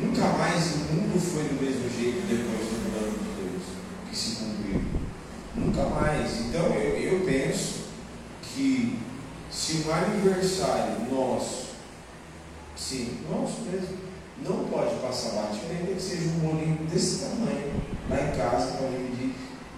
Nunca 0.02 0.26
mais 0.36 0.74
o 0.74 0.78
mundo 0.92 1.18
foi 1.18 1.44
do 1.44 1.64
mesmo 1.64 1.88
jeito 1.98 2.26
depois 2.28 2.68
do 2.68 2.90
plano 2.92 3.12
de 3.12 3.42
Deus 3.42 3.62
que 4.10 4.16
se 4.16 4.36
cumpriu. 4.36 4.82
Nunca 5.56 5.84
mais. 5.84 6.40
Então 6.40 6.66
eu, 6.74 6.94
eu 6.94 7.20
penso 7.20 7.84
que 8.42 8.98
se 9.50 9.84
um 9.86 9.92
aniversário 9.92 11.06
nosso, 11.10 11.57
sim, 12.78 13.18
nosso 13.28 13.62
mesmo, 13.62 13.98
não 14.42 14.64
pode 14.66 14.94
passar 14.96 15.30
batido, 15.30 15.66
ainda 15.70 15.92
que 15.94 16.00
seja 16.00 16.28
um 16.28 16.38
bolinho 16.38 16.86
desse 16.88 17.24
tamanho, 17.24 17.72
lá 18.08 18.20
em 18.20 18.36
casa, 18.38 18.76
para 18.78 18.88
dividir 18.88 19.34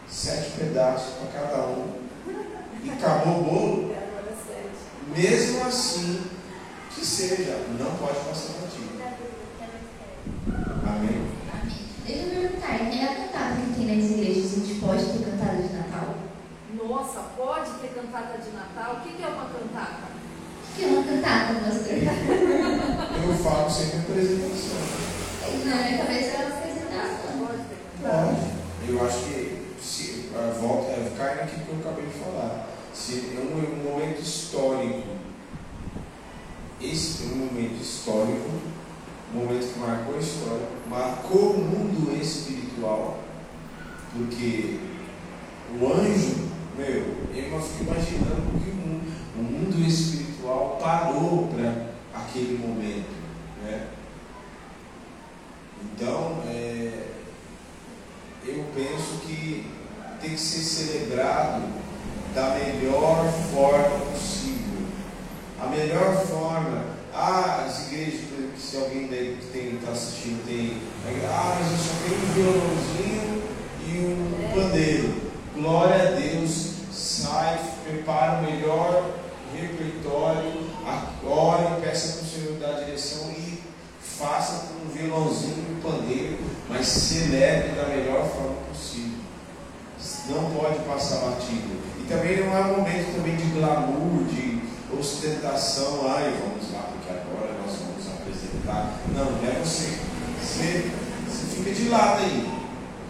sete 0.09 0.51
pedaços 0.59 1.15
para 1.15 1.41
cada 1.41 1.67
um, 1.69 1.95
e 2.85 2.91
acabou 2.91 3.41
o 3.41 3.45
bolo, 3.45 3.95
Agora 3.95 4.37
sete. 4.37 5.19
mesmo 5.19 5.65
assim, 5.67 6.27
que 6.95 7.05
seja, 7.07 7.65
não 7.79 7.97
pode 7.97 8.19
passar 8.21 8.53
batido. 8.61 9.01
Amém? 10.87 11.09
Amém. 11.53 11.77
Deixa 12.07 12.23
eu 12.23 12.31
perguntar, 12.31 12.79
tem 12.91 13.05
a 13.05 13.15
cantada 13.15 13.57
que 13.57 13.75
tem 13.75 13.97
nas 13.97 14.11
igrejas, 14.11 14.53
a 14.53 14.67
gente 14.67 14.81
pode 14.81 15.05
ter 15.05 15.25
cantada 15.25 15.63
de 15.63 15.73
Natal? 15.73 16.15
Nossa, 16.75 17.21
pode 17.37 17.71
ter 17.81 17.89
cantata 17.89 18.39
de 18.39 18.51
Natal? 18.51 18.97
O 18.97 19.01
que 19.01 19.15
que 19.15 19.23
é 19.23 19.29
uma 19.29 19.45
cantata? 19.47 20.20
Que 20.77 20.85
é 20.85 20.87
uma 20.87 21.03
cantada, 21.03 21.61
pastor? 21.61 21.93
Eu 21.93 23.35
falo 23.35 23.71
sempre 23.71 23.99
apresentação. 23.99 24.81
Na 25.67 25.77
minha 25.77 25.99
cabeça 25.99 26.39
ter 26.39 26.81
cantata? 26.81 27.29
Pode. 28.03 28.61
Eu 28.89 29.07
acho 29.07 29.19
que 29.25 29.63
se, 29.81 30.31
a 30.35 30.53
volta, 30.61 30.93
é, 30.93 31.13
cai 31.17 31.37
naquilo 31.37 31.65
que 31.65 31.71
eu 31.71 31.79
acabei 31.81 32.07
de 32.07 32.19
falar. 32.19 32.69
Se 32.95 33.37
é 33.37 33.41
um, 33.41 33.59
um 33.59 33.93
momento 33.93 34.21
histórico, 34.21 35.09
esse 36.81 37.25
é 37.25 37.27
um 37.27 37.37
momento 37.37 37.81
histórico, 37.81 38.51
um 39.35 39.39
momento 39.39 39.73
que 39.73 39.79
marcou 39.79 40.17
a 40.17 40.19
história, 40.19 40.67
marcou 40.89 41.51
o 41.51 41.59
mundo 41.59 42.17
espiritual, 42.21 43.21
porque 44.13 44.79
o 45.79 45.87
anjo, 45.87 46.49
meu, 46.77 47.05
eu 47.35 47.61
fico 47.61 47.85
imaginando 47.85 48.61
que 48.65 48.71
o 48.71 48.75
mundo, 48.75 49.13
o 49.37 49.43
mundo 49.43 49.87
espiritual 49.87 50.30
parou 50.77 51.49
para 51.49 52.21
aquele 52.23 52.59
momento. 52.59 53.11
Né? 53.65 53.87
Então, 55.83 56.39
é, 56.47 57.07
eu 58.47 58.65
penso 58.75 59.21
que 59.27 59.67
tem 60.21 60.31
que 60.31 60.41
ser 60.41 60.61
celebrado 60.61 61.63
da 62.35 62.51
melhor 62.51 63.27
forma 63.53 63.99
possível. 64.13 64.87
A 65.61 65.67
melhor 65.67 66.15
forma, 66.27 66.85
ah, 67.15 67.65
as 67.67 67.87
igrejas, 67.87 68.21
por 68.29 68.39
exemplo, 68.39 68.61
se 68.61 68.77
alguém 68.77 69.09
daí 69.09 69.39
que 69.41 69.59
está 69.77 69.93
assistindo 69.93 70.45
tem, 70.47 70.79
ah, 71.29 71.57
mas 71.59 71.73
eu 71.73 71.79
só 71.79 71.93
tenho 72.05 72.23
um 72.23 72.33
violãozinho 72.35 73.43
e 73.87 73.99
um 73.99 74.55
pandeiro. 74.55 75.31
Glória 75.55 76.09
a 76.09 76.11
Deus, 76.13 76.71
sai, 76.93 77.59
prepara 77.85 78.39
o 78.41 78.43
melhor 78.43 79.11
repertório, 79.55 80.71
ore, 81.27 81.81
peça 81.83 82.13
para 82.19 82.23
o 82.23 82.29
Senhor 82.31 82.59
dar 82.59 82.85
direção 82.85 83.31
e 83.33 83.61
faça 84.01 84.67
com 84.69 84.87
um 84.87 84.89
violãozinho 84.91 85.65
e 85.69 85.73
um 85.75 85.81
pandeiro, 85.83 86.39
mas 86.69 86.87
celebre 86.87 87.71
da 87.75 87.89
melhor 87.89 88.27
forma 88.29 88.55
possível. 88.71 89.19
Não 90.31 90.51
pode 90.53 90.79
passar 90.81 91.17
batido. 91.31 91.81
E 92.01 92.05
também 92.09 92.39
não 92.45 92.57
é 92.57 92.61
um 92.63 92.77
momento 92.79 93.15
também 93.17 93.37
de 93.37 93.45
glamour, 93.51 94.25
de 94.25 94.61
ostentação, 94.99 96.09
ai, 96.09 96.33
vamos 96.41 96.73
lá, 96.73 96.89
porque 96.93 97.11
agora 97.11 97.55
nós 97.61 97.77
vamos 97.77 98.07
apresentar. 98.09 98.93
Não, 99.15 99.25
não 99.33 99.49
é 99.49 99.59
você. 99.65 99.99
Você, 100.41 100.91
você 101.29 101.57
fica 101.57 101.73
de 101.75 101.89
lado 101.89 102.23
aí. 102.23 102.49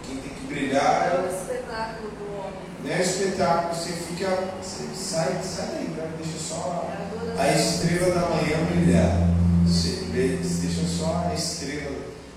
Quem 0.05 0.17
tem 0.17 0.31
que 0.33 0.45
brilhar 0.47 1.11
É 1.11 1.15
é 1.15 1.19
o 1.21 1.35
espetáculo 1.35 2.09
do 2.11 2.37
homem. 2.37 2.53
não 2.83 2.91
é 2.91 3.01
espetáculo, 3.01 3.75
você 3.75 3.91
fica. 3.93 4.27
Você 4.61 4.83
sai, 4.95 5.39
sai 5.43 5.67
daí, 5.75 5.87
né? 5.95 6.11
deixa 6.17 6.37
só 6.39 6.89
É 6.91 6.95
a 6.95 7.05
adoração. 7.05 7.41
a 7.43 7.47
estrela 7.53 8.13
da 8.15 8.29
manhã 8.29 8.65
brilhar. 8.65 9.17
Você 9.67 10.05
vê, 10.11 10.37
deixa 10.37 10.87
só 10.87 11.27
a 11.29 11.33
estrela, 11.33 11.95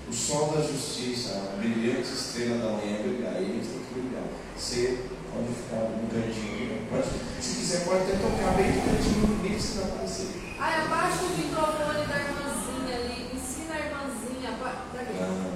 o 0.09 0.13
sol 0.13 0.53
da 0.55 0.61
justiça, 0.61 1.33
a 1.53 1.57
brilhante 1.57 2.07
estrela 2.13 2.57
da 2.57 2.71
manhã 2.77 2.97
brilhar. 3.01 3.35
Ele 3.37 3.61
tem 3.61 3.79
que 3.79 3.93
brilhar. 3.93 4.23
Você 4.57 4.99
pode 5.33 5.47
ficar 5.53 5.81
no 5.91 6.07
cantinho. 6.07 6.69
né? 6.69 6.87
Pode, 6.89 7.07
se 7.41 7.55
quiser, 7.57 7.83
pode 7.83 8.03
até 8.03 8.13
tocar 8.15 8.53
bem 8.55 8.71
no 8.71 8.81
cantinho, 8.83 9.39
nem 9.43 9.51
precisa 9.51 9.83
aparecer. 9.83 10.55
Ai, 10.57 10.85
abaixa 10.85 11.23
o 11.25 11.29
microfone 11.37 12.05
da 12.07 12.17
irmãzinha 12.19 12.95
ali. 12.95 13.31
Ensina 13.35 13.73
a 13.75 13.79
irmãzinha. 13.79 14.49
apa- 14.51 14.85
Pra 14.93 15.03
quê? 15.03 15.11
Ah, 15.21 15.55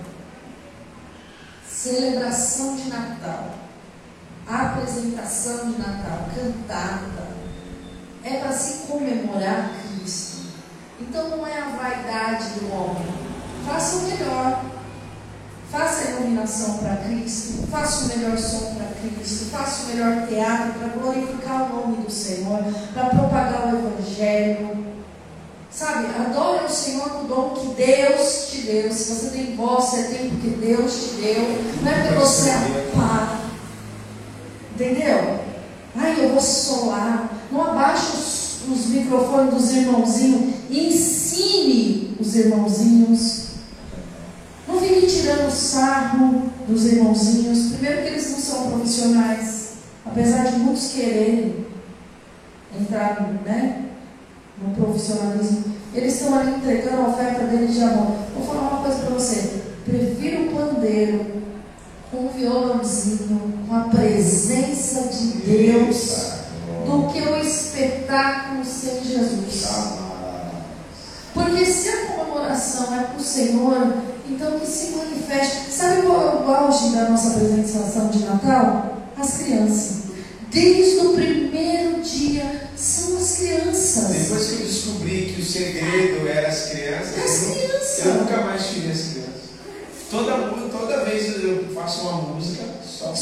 Celebração 1.65 2.75
de 2.75 2.89
Natal, 2.89 3.53
apresentação 4.47 5.71
de 5.71 5.77
Natal, 5.79 6.27
cantada, 6.35 7.27
é 8.23 8.37
para 8.39 8.51
se 8.51 8.87
comemorar 8.87 9.71
Cristo. 9.81 10.39
Então 10.99 11.29
não 11.29 11.47
é 11.47 11.57
a 11.61 11.69
vaidade 11.69 12.49
do 12.59 12.73
homem. 12.73 13.05
Faça 13.65 13.95
o 13.97 14.01
melhor. 14.01 14.65
Faça 15.71 16.07
a 16.07 16.11
iluminação 16.11 16.79
para 16.79 16.97
Cristo, 16.97 17.67
faça 17.67 18.05
o 18.05 18.07
melhor 18.17 18.35
som 18.37 18.73
para 18.75 18.87
Cristo, 19.15 19.45
faça 19.51 19.83
o 19.83 19.87
melhor 19.87 20.27
teatro 20.27 20.79
para 20.79 20.87
glorificar 20.89 21.71
o 21.71 21.75
nome 21.75 22.03
do 22.03 22.11
Senhor, 22.11 22.63
para 22.93 23.05
propagar 23.05 23.73
o 23.73 23.77
Evangelho. 23.77 24.85
Sabe, 25.71 26.07
adore 26.07 26.65
o 26.65 26.69
Senhor 26.69 27.09
com 27.09 27.25
o 27.25 27.27
dom 27.27 27.49
que 27.51 27.75
Deus 27.75 28.47
te 28.49 28.61
deu. 28.61 28.91
Se 28.91 29.13
você 29.13 29.29
tem 29.29 29.55
voz, 29.55 29.85
você 29.85 30.03
tem 30.03 30.29
porque 30.29 30.49
Deus 30.49 30.93
te 30.93 31.21
deu. 31.21 31.63
Não 31.83 31.91
é 31.91 32.01
porque 32.01 32.15
você 32.15 32.49
é 32.49 32.91
pá. 32.95 33.39
Entendeu? 34.73 35.39
Ai, 35.95 36.15
eu 36.25 36.29
vou 36.29 36.41
solar. 36.41 37.29
Não 37.51 37.61
abaixe 37.61 38.13
os, 38.13 38.61
os 38.67 38.85
microfones 38.87 39.53
dos 39.53 39.71
irmãozinhos. 39.73 40.55
Ensine 40.71 42.17
os 42.19 42.35
irmãozinhos. 42.35 43.48
Não 44.79 44.87
fique 44.87 45.07
tirando 45.07 45.51
sarro 45.51 46.49
dos 46.65 46.85
irmãozinhos. 46.85 47.73
Primeiro 47.73 48.01
que 48.01 48.07
eles 48.07 48.31
não 48.31 48.39
são 48.39 48.71
profissionais. 48.71 49.69
Apesar 50.05 50.45
de 50.45 50.59
muitos 50.59 50.93
quererem 50.93 51.65
entrar 52.79 53.21
né, 53.45 53.89
no 54.57 54.73
profissionalismo. 54.73 55.65
Eles 55.93 56.13
estão 56.13 56.39
ali 56.39 56.55
entregando 56.55 57.01
a 57.01 57.07
oferta 57.09 57.43
deles 57.45 57.73
de 57.73 57.83
amor. 57.83 58.15
Vou 58.33 58.45
falar 58.45 58.69
uma 58.69 58.81
coisa 58.83 58.99
para 58.99 59.15
você. 59.15 59.61
Prefiro 59.83 60.43
o 60.43 60.55
pandeiro 60.55 61.25
com 62.09 62.27
o 62.27 62.29
violãozinho, 62.29 63.53
com 63.67 63.75
a 63.75 63.81
presença 63.81 65.09
de 65.09 65.25
Deus, 65.41 66.31
do 66.85 67.11
que 67.11 67.19
o 67.19 67.35
espetáculo 67.37 68.63
sem 68.63 69.03
Jesus. 69.03 69.67
Porque 71.33 71.65
se 71.65 71.89
a 71.89 72.05
comemoração 72.05 72.95
é 72.95 73.03
para 73.03 73.17
o 73.17 73.23
Senhor, 73.23 73.93
Então 74.29 74.59
que 74.59 74.67
se 74.67 74.91
manifeste. 74.91 75.71
Sabe 75.71 76.03
qual 76.03 76.21
é 76.21 76.35
o 76.45 76.51
auge 76.51 76.89
da 76.89 77.09
nossa 77.09 77.29
apresentação 77.29 78.09
de 78.09 78.19
Natal? 78.19 79.09
As 79.17 79.37
crianças. 79.37 79.99
Desde 80.51 81.05
o 81.05 81.13
primeiro 81.13 82.01
dia 82.01 82.69
são 82.75 83.17
as 83.17 83.37
crianças. 83.37 84.07
Depois 84.07 84.47
que 84.47 84.53
eu 84.53 84.67
descobri 84.67 85.33
que 85.33 85.41
o 85.41 85.45
segredo 85.45 86.27
era 86.27 86.47
as 86.47 86.69
crianças, 86.69 87.17
As 87.23 87.43
eu, 87.43 87.53
crianças. 87.53 88.05
eu 88.05 88.13
nunca 88.15 88.41
mais 88.41 88.67
tirei 88.67 88.91
as 88.91 89.01
crianças. 89.01 89.29
Toda, 90.09 90.37
toda 90.71 91.05
vez 91.05 91.43
eu 91.43 91.67
faço 91.73 92.01
uma 92.01 92.33
música 92.33 92.63
só 92.83 93.13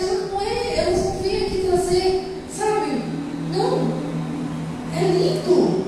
Ela 0.00 0.26
não 0.26 0.40
é, 0.40 0.76
elas 0.78 1.04
não 1.04 1.18
vêm 1.22 1.46
aqui 1.46 1.68
trazer, 1.68 2.24
sabe? 2.56 3.02
Não. 3.52 4.02
É 4.96 5.04
lindo. 5.04 5.86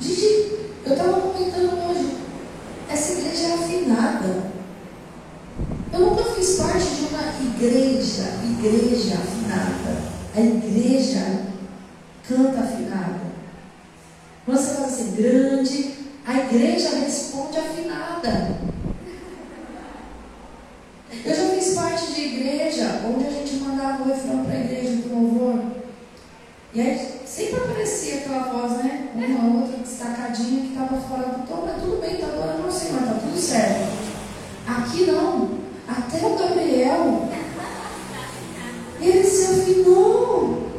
Gente, 0.00 0.60
eu 0.86 0.92
essa 0.94 1.29
afinada. 3.90 4.50
Eu 5.92 6.00
nunca 6.00 6.24
fiz 6.24 6.56
parte 6.56 6.86
de 6.86 7.06
uma 7.06 7.54
igreja, 7.54 8.34
igreja 8.44 9.14
afinada. 9.14 10.10
A 10.34 10.40
igreja 10.40 11.42
canta 12.26 12.60
afinada. 12.60 13.20
Quando 14.44 14.58
você 14.58 14.74
fala 14.74 14.86
assim, 14.86 15.14
grande, 15.16 15.94
a 16.26 16.38
igreja 16.38 16.90
responde 17.00 17.58
afinada. 17.58 18.60
Eu 21.24 21.34
já 21.34 21.54
fiz 21.54 21.74
parte 21.74 22.12
de 22.14 22.20
igreja 22.20 23.00
onde 23.04 23.26
a 23.26 23.30
gente 23.30 23.56
mandava 23.56 24.04
o 24.04 24.06
refrão 24.06 24.44
para 24.44 24.54
a 24.54 24.60
igreja 24.60 24.96
do 25.02 25.14
louvor. 25.14 25.79
E 26.72 26.80
aí 26.80 27.20
sempre 27.26 27.56
aparecia 27.56 28.18
aquela 28.18 28.44
voz, 28.52 28.84
né? 28.84 29.08
Uma 29.14 29.62
outra 29.62 29.78
destacadinha 29.78 30.60
que 30.62 30.68
estava 30.68 31.00
fora 31.00 31.22
do 31.28 31.46
tom, 31.46 31.64
mas 31.66 31.82
tudo 31.82 32.00
bem, 32.00 32.16
tá 32.16 32.26
adorando 32.28 32.68
o 32.68 32.72
Senhor, 32.72 33.00
tá 33.00 33.14
tudo 33.20 33.36
certo. 33.38 33.90
Aqui 34.66 35.06
não. 35.06 35.58
Até 35.88 36.24
o 36.24 36.36
Gabriel, 36.38 37.28
ele 39.00 39.24
se 39.24 39.46
afinou. 39.62 40.70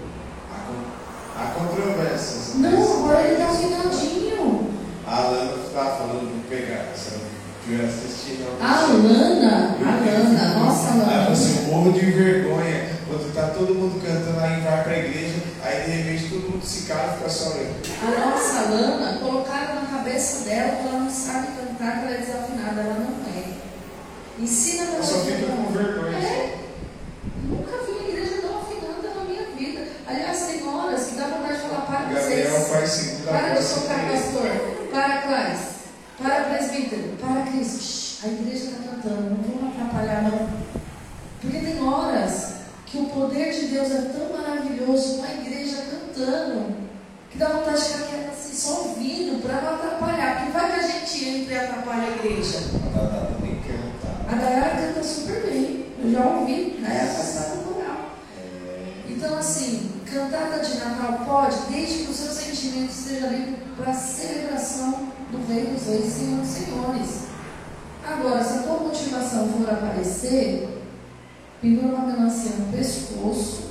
Há 0.50 1.42
Há 1.42 1.46
controvérsias. 1.48 2.56
Não, 2.56 3.00
agora 3.06 3.28
ele 3.28 3.36
tá 3.36 3.50
afinadinho. 3.50 4.72
A 5.06 5.16
Alana 5.18 5.56
estava 5.68 5.98
falando 5.98 6.34
de 6.34 6.48
pegar, 6.48 6.94
se 6.96 7.16
eu 7.16 7.20
tivesse 7.66 8.06
assistindo. 8.06 8.48
A 8.62 8.82
Lana, 8.86 9.76
a 9.82 10.06
Lana, 10.06 10.60
nossa 10.60 10.92
Aí 10.94 11.00
Lana. 11.00 11.36
você 11.36 11.70
morro 11.70 11.92
de 11.92 12.06
vergonha 12.06 12.92
quando 13.10 13.34
tá 13.34 13.48
todo 13.48 13.76
mundo 13.76 14.02
cantando 14.02 14.40
aí 14.40 14.62
vai 14.62 14.84
pra 14.84 14.98
igreja, 14.98 15.41
aí 15.82 15.92
de 15.92 15.98
repente 15.98 16.30
todo 16.30 16.52
mundo 16.52 16.66
se 16.66 16.84
cala 16.84 17.14
e 17.14 17.18
fica 17.18 17.30
só 17.30 17.50
eu. 17.56 17.72
A 18.02 18.26
nossa 18.30 18.70
Lana, 18.70 19.20
colocaram 19.20 19.76
na 19.82 19.88
cabeça 19.98 20.46
dela 20.46 20.76
que 20.76 20.88
ela 20.88 21.00
não 21.00 21.10
sabe 21.10 21.48
cantar, 21.58 22.00
que 22.00 22.06
ela 22.08 22.16
é 22.16 22.18
desafinada. 22.20 22.82
Ela 22.82 22.94
não 22.96 23.32
é. 23.36 23.44
Ensina 24.40 24.86
para 24.86 24.98
Eu 24.98 25.04
só 25.04 25.20
fico 25.20 25.46
com 25.52 25.72
vergonha. 25.74 26.18
É. 26.18 26.58
Nunca 27.44 27.72
vi 27.86 28.06
a 28.06 28.10
igreja 28.10 28.42
tão 28.42 28.60
afinada 28.60 29.10
na 29.20 29.24
minha 29.26 29.44
vida. 29.58 29.88
Aliás, 30.08 30.42
tem 30.48 30.68
horas 30.68 31.08
que 31.08 31.16
dá 31.16 31.28
vontade 31.28 31.56
de 31.62 31.68
falar 31.68 31.82
para 31.82 32.00
Gabriel 32.06 32.50
vocês. 32.52 32.68
faz 32.68 32.90
segunda 32.90 33.32
Para 33.32 33.50
de 33.50 33.68
querer. 33.68 34.22
pastor. 34.22 34.88
Para, 34.92 35.22
Clarice. 35.22 35.72
Para, 36.22 36.44
presbítero. 36.46 37.18
Para, 37.20 37.42
Cris. 37.52 37.82
Shhh, 37.82 38.26
A 38.26 38.28
igreja 38.28 38.66
está 38.66 38.78
cantando. 38.90 39.30
Não 39.30 39.38
vamos 39.44 39.76
atrapalhar, 39.76 40.24
não. 40.24 40.50
Porque 41.42 41.58
tem 41.60 41.82
horas 41.84 42.52
que 42.86 42.98
o 43.00 43.06
poder 43.06 43.52
de 43.52 43.68
Deus 43.68 43.90
é 43.92 44.02
tão 44.02 44.38
maravilhoso, 44.38 45.16
uma 45.16 45.28
igreja 45.28 45.41
cantando, 46.12 46.76
que 47.30 47.38
dá 47.38 47.48
vontade 47.48 47.78
de 47.78 47.88
ficar 47.88 48.08
quieta 48.08 48.32
assim, 48.32 48.54
só 48.54 48.82
ouvindo, 48.82 49.42
para 49.42 49.62
não 49.62 49.76
atrapalhar. 49.76 50.38
Porque 50.38 50.52
vai 50.52 50.72
que 50.72 50.80
a 50.80 50.88
gente 50.88 51.26
entra 51.26 51.54
e 51.54 51.58
atrapalha 51.58 52.04
a 52.04 52.16
igreja. 52.18 52.60
A 54.30 54.36
Dayara 54.36 54.82
canta 54.82 55.04
super 55.04 55.42
bem. 55.44 55.86
Eu 56.04 56.12
já 56.12 56.26
ouvi, 56.26 56.78
né? 56.80 57.10
Ela 57.10 57.24
está 57.24 57.56
no 57.56 57.64
coral. 57.64 58.12
É, 58.38 58.94
Então, 59.10 59.38
assim, 59.38 59.92
cantada 60.06 60.60
de 60.60 60.78
Natal 60.78 61.26
pode, 61.26 61.58
desde 61.70 62.06
que 62.06 62.12
o 62.12 62.14
seu 62.14 62.32
sentimento 62.32 62.92
esteja 62.92 63.28
livre 63.28 63.58
para 63.78 63.92
a 63.92 63.96
celebração 63.96 65.08
do 65.32 65.48
Rei 65.48 65.66
dos 65.66 65.86
Reis 65.86 66.06
e 66.06 66.12
Senhor 66.12 66.40
dos 66.40 66.50
Senhores. 66.50 67.22
Agora, 68.06 68.44
se 68.44 68.60
a 68.60 68.62
tua 68.64 68.80
motivação 68.80 69.48
for 69.48 69.70
aparecer, 69.70 70.82
pendura 71.62 71.96
uma 71.96 72.08
melancia 72.08 72.52
no 72.58 72.74
pescoço 72.74 73.71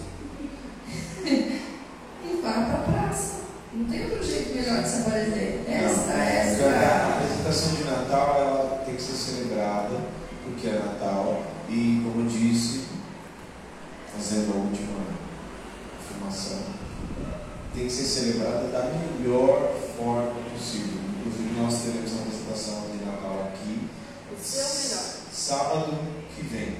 vá 2.50 2.62
para 2.66 2.78
a 2.78 2.82
praça. 3.06 3.40
Não 3.72 3.84
tem 3.86 4.02
outro 4.04 4.22
jeito 4.24 4.54
melhor 4.54 4.82
de 4.82 4.88
se 4.88 5.00
aparecer. 5.02 5.64
Esta, 5.68 6.12
não, 6.12 6.20
esta. 6.22 6.64
A 6.68 7.14
apresentação 7.16 7.74
de 7.76 7.84
Natal 7.84 8.36
ela 8.38 8.82
tem 8.84 8.96
que 8.96 9.02
ser 9.02 9.12
celebrada, 9.14 9.96
porque 10.44 10.66
é 10.68 10.72
Natal, 10.72 11.42
e 11.68 12.02
como 12.04 12.22
eu 12.24 12.28
disse, 12.28 12.84
fazendo 14.14 14.52
a 14.52 14.56
última 14.56 14.98
afirmação, 15.98 16.58
tem 17.74 17.86
que 17.86 17.92
ser 17.92 18.04
celebrada 18.04 18.66
da 18.68 18.90
melhor 19.18 19.72
forma 19.96 20.32
possível. 20.52 20.98
Inclusive, 21.20 21.60
nós 21.60 21.82
teremos 21.82 22.10
uma 22.12 22.22
apresentação 22.22 22.86
de 22.90 23.04
Natal 23.04 23.52
aqui, 23.52 23.88
O 24.32 24.42
seu 24.42 24.64
melhor. 24.64 25.04
sábado 25.32 25.94
que 26.34 26.42
vem, 26.42 26.76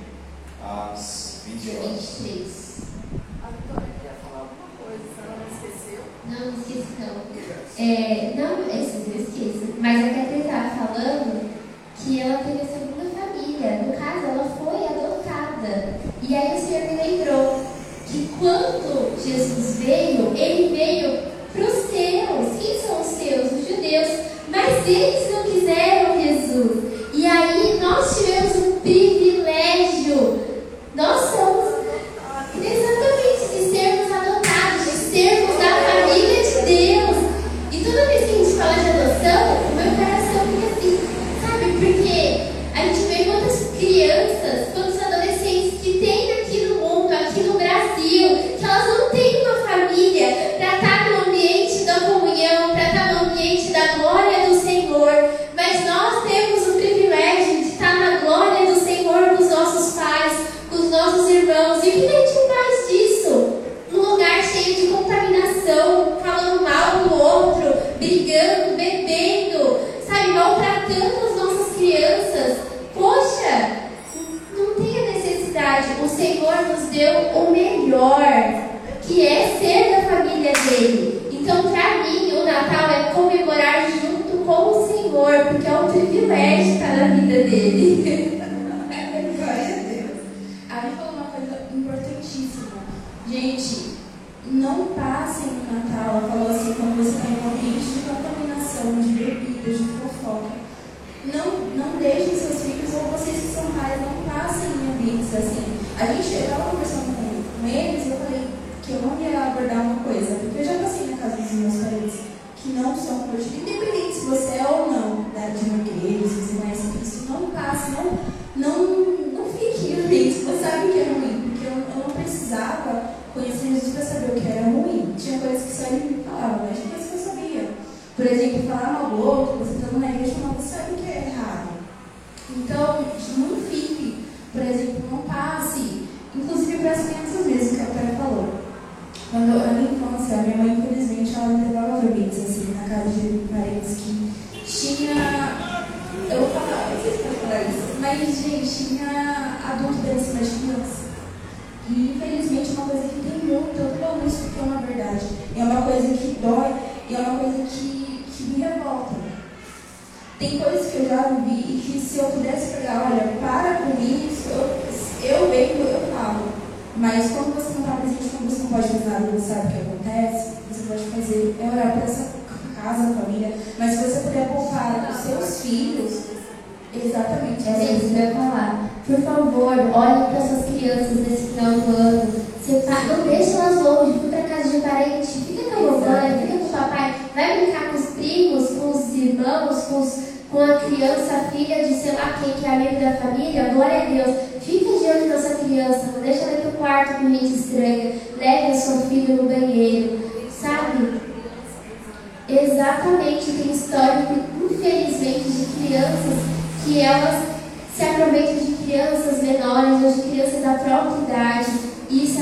às 0.65 1.43
20 1.47 1.59
Dia 1.61 1.81
horas. 1.81 1.91
23. 2.19 2.81
A 3.45 3.49
Vitória 3.49 3.89
queria 3.95 4.17
falar 4.23 4.41
alguma 4.41 4.69
coisa, 4.83 5.05
se 5.15 5.21
ela 5.21 5.37
não 5.39 5.47
esqueceu. 5.47 6.05
Não, 6.27 6.53
não 6.53 6.59
esqueci 6.61 7.01
não. 7.91 8.30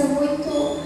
Muito, 0.09 0.79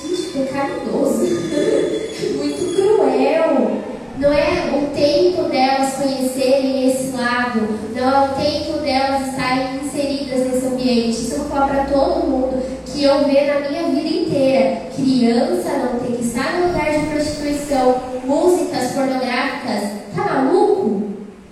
gente, 0.00 0.32
pecaminoso, 0.32 1.24
muito 2.36 2.74
cruel. 2.74 3.90
Não 4.18 4.30
é 4.34 4.76
o 4.76 4.94
tempo 4.94 5.44
delas 5.44 5.94
conhecerem 5.94 6.90
esse 6.90 7.16
lado, 7.16 7.66
não 7.94 8.10
é 8.10 8.24
o 8.26 8.34
tempo 8.34 8.78
delas 8.80 9.28
estarem 9.28 9.76
inseridas 9.76 10.46
nesse 10.46 10.66
ambiente. 10.66 11.22
Isso 11.22 11.34
eu 11.36 11.44
falo 11.46 11.68
para 11.68 11.84
todo 11.84 12.26
mundo 12.26 12.62
que 12.84 13.02
eu 13.02 13.24
vejo 13.24 13.60
na 13.60 13.68
minha 13.70 13.84
vida 13.84 14.08
inteira. 14.08 14.82
Criança 14.94 15.70
não 15.70 16.00
tem 16.00 16.16
que 16.16 16.22
estar 16.22 16.52
no 16.52 16.66
lugar 16.66 16.90
de 16.90 17.06
prostituição, 17.06 18.00
músicas 18.26 18.92
pornográficas. 18.92 19.90
Tá 20.14 20.22
maluco? 20.22 21.02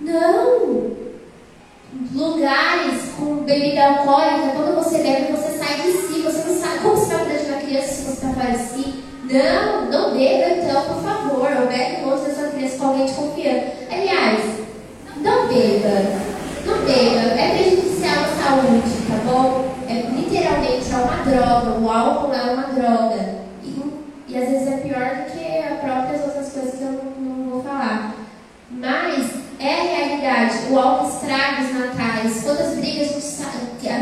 Não! 0.01 0.91
Lugares 2.13 3.01
com 3.17 3.35
bebida 3.45 3.83
alcoólica, 3.83 4.49
quando 4.55 4.75
você 4.75 4.99
bebe, 4.99 5.31
você 5.31 5.57
sai 5.57 5.81
de 5.81 5.91
si, 5.91 6.21
você 6.21 6.47
não 6.47 6.59
sabe 6.59 6.79
como 6.83 6.95
você 6.95 7.15
vai 7.15 7.25
proteger 7.25 7.49
uma 7.49 7.59
de 8.45 8.57
si. 8.57 9.03
Não, 9.23 9.85
não 9.91 10.17
beba 10.17 10.49
então, 10.49 10.81
por 10.83 11.03
favor. 11.03 11.49
Ou 11.61 11.67
bebe 11.67 12.05
longe 12.05 12.25
da 12.25 12.33
sua 12.33 12.47
criança 12.49 12.77
com 12.77 12.87
alguém 12.87 13.05
de 13.05 13.13
confiança. 13.13 13.67
Aliás, 13.91 14.43
não 15.17 15.47
beba. 15.47 16.29
Não 16.65 16.77
beba. 16.85 17.39
É 17.39 17.57
prejudicial 17.57 18.23
à 18.23 18.43
saúde, 18.43 18.89
tá 19.07 19.31
bom? 19.31 19.75
É, 19.87 19.93
literalmente 19.93 20.91
é 20.91 20.95
uma 20.95 21.23
droga. 21.23 21.79
O 21.79 21.91
álcool 21.91 22.33
é 22.33 22.41
uma 22.53 22.63
droga. 22.63 23.35
E, 23.63 23.83
e 24.27 24.37
às 24.37 24.49
vezes 24.49 24.67
é 24.67 24.77
pior 24.77 25.15
do 25.15 25.31
que 25.31 25.57
as 25.57 25.79
próprias 25.79 26.21
outras 26.23 26.49
coisas 26.49 26.75
que 26.75 26.83
eu 26.83 26.91
não, 26.91 27.35
não 27.35 27.49
vou 27.51 27.63
falar. 27.63 28.15
Mas 28.71 29.29
é 29.59 29.73
a 29.73 29.83
realidade. 29.83 30.71
O 30.71 30.79
álcool 30.79 31.09
estraga 31.09 31.61
os 31.63 31.73
natais. 31.73 32.43
Quantas 32.43 32.75
brigas 32.75 33.09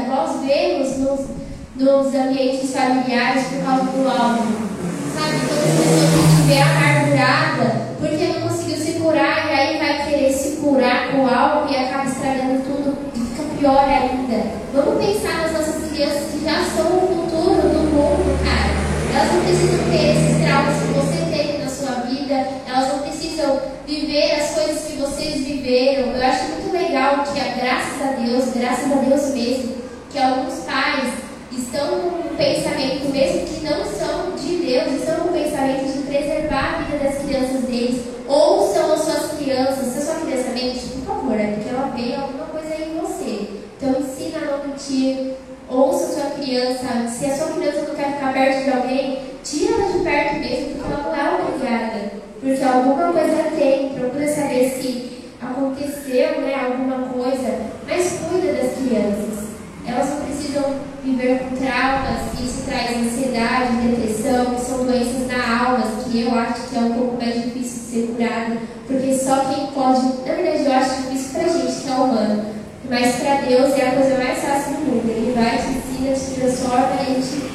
nós 0.08 0.42
vemos 0.42 0.98
nos, 0.98 1.37
nos 1.80 2.08
ambientes 2.08 2.74
familiares 2.74 3.46
por 3.48 3.64
causa 3.64 3.84
do 3.84 4.10
álcool. 4.10 4.68
Sabe, 5.14 5.40
quando 5.48 5.62
as 5.62 5.76
pessoas 5.78 6.34
estiver 6.34 6.62
amargurada 6.64 7.88
porque 8.00 8.28
não 8.28 8.50
conseguiu 8.50 8.78
se 8.78 8.92
curar 8.94 9.48
e 9.48 9.54
aí 9.54 9.78
vai 9.78 10.06
querer 10.06 10.34
se 10.34 10.58
curar 10.58 11.12
com 11.12 11.28
álcool 11.28 11.72
e 11.72 11.76
acaba 11.76 12.06
estragando 12.06 12.64
tudo 12.64 12.98
e 13.14 13.20
fica 13.20 13.44
pior 13.60 13.86
ainda. 13.88 14.44
Vamos 14.74 15.06
pensar 15.06 15.44
nas 15.44 15.52
nossas 15.54 15.92
crianças 15.92 16.32
que 16.32 16.44
já 16.44 16.64
são 16.76 16.98
o 16.98 17.08
futuro 17.08 17.70
do 17.70 17.80
mundo, 17.94 18.40
cara. 18.44 18.78
Elas 19.14 19.34
não 19.34 19.42
precisam 19.42 19.92
ter 19.92 20.18
esses 20.18 20.44
traumas 20.44 20.76
que 20.82 20.94
você 20.94 21.38
teve 21.38 21.58
na 21.64 21.70
sua 21.70 22.02
vida, 22.06 22.48
elas 22.68 22.88
não 22.90 23.00
precisam 23.00 23.62
viver 23.86 24.32
as 24.34 24.52
coisas 24.52 24.84
que 24.84 24.98
vocês 24.98 25.46
viveram. 25.46 26.12
Eu 26.12 26.26
acho 26.26 26.44
muito 26.46 26.72
legal 26.72 27.24
que, 27.24 27.40
graças 27.40 28.02
a 28.02 28.12
Deus, 28.20 28.46
graças 28.56 28.92
a 28.92 28.96
Deus 28.96 29.34
mesmo, 29.34 29.76
que 30.12 30.20
alguns 30.20 30.60
pais 30.66 31.27
estão 31.58 32.00
com 32.00 32.08
um 32.20 32.36
pensamento, 32.36 33.12
mesmo 33.12 33.48
que 33.48 33.66
não 33.66 33.84
são 33.86 34.36
de 34.36 34.58
Deus, 34.58 34.94
estão 34.94 35.16
com 35.22 35.30
um 35.30 35.34
pensamento 35.34 35.92
de 35.92 36.04
preservar 36.04 36.76
a 36.76 36.84
vida 36.84 37.04
das 37.04 37.24
crianças 37.24 37.62
deles. 37.64 38.02
Ouçam 38.28 38.94
as 38.94 39.02
suas 39.02 39.32
crianças. 39.40 39.88
Se 39.88 40.00
a 40.00 40.02
sua 40.02 40.26
criança 40.26 40.50
mente, 40.52 40.80
por 40.80 41.16
favor, 41.16 41.40
é 41.40 41.48
porque 41.48 41.70
ela 41.70 41.94
vê 41.96 42.16
alguma 42.16 42.46
coisa 42.46 42.76
em 42.76 43.00
você. 43.00 43.50
Então 43.78 44.02
ensina 44.02 44.38
a 44.40 44.58
não 44.58 44.68
mentir. 44.68 45.34
Ouça 45.70 46.06
a 46.06 46.22
sua 46.22 46.30
criança. 46.32 47.08
Se 47.10 47.26
a 47.26 47.36
sua 47.36 47.48
criança 47.48 47.82
não 47.88 47.96
quer 47.96 48.14
ficar 48.14 48.34
perto 48.34 48.64
de 48.64 48.72
alguém, 48.72 49.20
tira 49.44 49.74
ela 49.74 49.92
de 49.92 50.00
perto 50.00 50.36
mesmo, 50.36 50.76
porque 50.76 50.94
ela 50.94 51.04
não 51.04 51.16
é 51.16 51.42
obrigada. 51.42 52.12
Porque 52.40 52.64
alguma 52.64 53.14
coisa 53.14 53.52
tem. 53.56 53.90
Procura 53.90 54.28
saber 54.28 54.70
se 54.70 55.18
aconteceu 55.42 56.42
né, 56.42 56.56
alguma 56.56 57.10
coisa. 57.10 57.60
Mas 57.88 58.20
cuida 58.30 58.54
das 58.54 58.74
crianças. 58.74 59.48
Elas 59.88 60.10
não 60.10 60.26
precisam 60.26 60.76
viver 61.02 61.40
com 61.40 61.56
traumas, 61.56 62.34
isso 62.44 62.66
traz 62.66 62.98
ansiedade, 62.98 63.78
depressão, 63.78 64.54
que 64.54 64.62
são 64.62 64.77
doenças 64.88 65.28
na 65.28 65.66
alma, 65.66 65.84
que 66.04 66.22
eu 66.22 66.34
acho 66.34 66.70
que 66.70 66.78
é 66.78 66.80
um 66.80 66.94
pouco 66.94 67.18
mais 67.18 67.36
difícil 67.36 67.80
de 67.80 67.86
ser 67.86 68.08
curado, 68.08 68.58
porque 68.88 69.14
só 69.14 69.44
quem 69.54 69.68
pode, 69.68 70.02
na 70.26 70.34
verdade 70.34 70.66
eu 70.66 70.74
acho 70.74 71.02
difícil 71.02 71.40
pra 71.40 71.50
gente 71.50 71.82
que 71.82 71.90
é 71.90 71.94
humano, 71.94 72.46
mas 72.90 73.16
para 73.18 73.42
Deus 73.42 73.78
é 73.78 73.88
a 73.88 73.92
coisa 73.92 74.18
mais 74.18 74.40
fácil 74.40 74.76
do 74.76 74.80
mundo. 74.80 75.10
Ele 75.10 75.34
vai, 75.36 75.58
te 75.58 75.68
ensina, 75.68 76.14
te 76.16 76.40
transforma 76.40 76.96
e 76.96 77.02
a 77.02 77.14
gente 77.14 77.52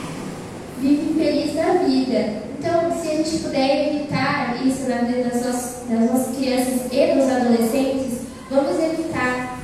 vive 0.79 1.15
feliz 1.15 1.55
na 1.55 1.73
vida. 1.85 2.43
Então, 2.59 2.93
se 3.01 3.09
a 3.09 3.17
gente 3.17 3.39
puder 3.39 3.95
evitar 3.95 4.61
isso 4.65 4.89
na 4.89 4.97
vida 4.97 5.31
das 5.31 5.47
nossas, 5.47 5.89
das 5.89 6.11
nossas 6.11 6.37
crianças 6.37 6.93
e 6.93 7.15
dos 7.15 7.31
adolescentes, 7.31 8.19
vamos 8.51 8.79
evitar. 8.79 9.59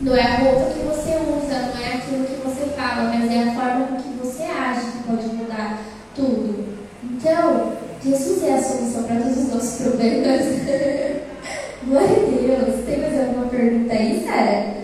Não 0.00 0.16
é 0.16 0.22
a 0.22 0.36
roupa 0.36 0.70
que 0.70 0.78
você 0.86 1.10
usa, 1.10 1.72
não 1.74 1.84
é 1.84 1.94
aquilo 1.96 2.24
que 2.24 2.40
você 2.42 2.70
fala, 2.74 3.12
mas 3.14 3.30
é 3.30 3.42
a 3.42 3.54
forma 3.54 3.86
com 3.88 3.96
que 3.96 4.26
você 4.26 4.44
age 4.44 4.92
que 4.92 5.02
pode 5.06 5.26
mudar 5.26 5.78
tudo. 6.16 6.80
Então, 7.20 7.76
Jesus 8.02 8.42
é 8.44 8.54
a 8.54 8.62
solução 8.62 9.02
para 9.02 9.20
todos 9.20 9.36
os 9.36 9.48
nossos 9.52 9.82
problemas. 9.82 10.40
Glória 11.84 12.08
a 12.08 12.64
Deus. 12.64 12.86
Tem 12.86 12.98
mais 12.98 13.20
alguma 13.20 13.46
pergunta 13.46 13.92
aí, 13.92 14.24
Sara? 14.24 14.74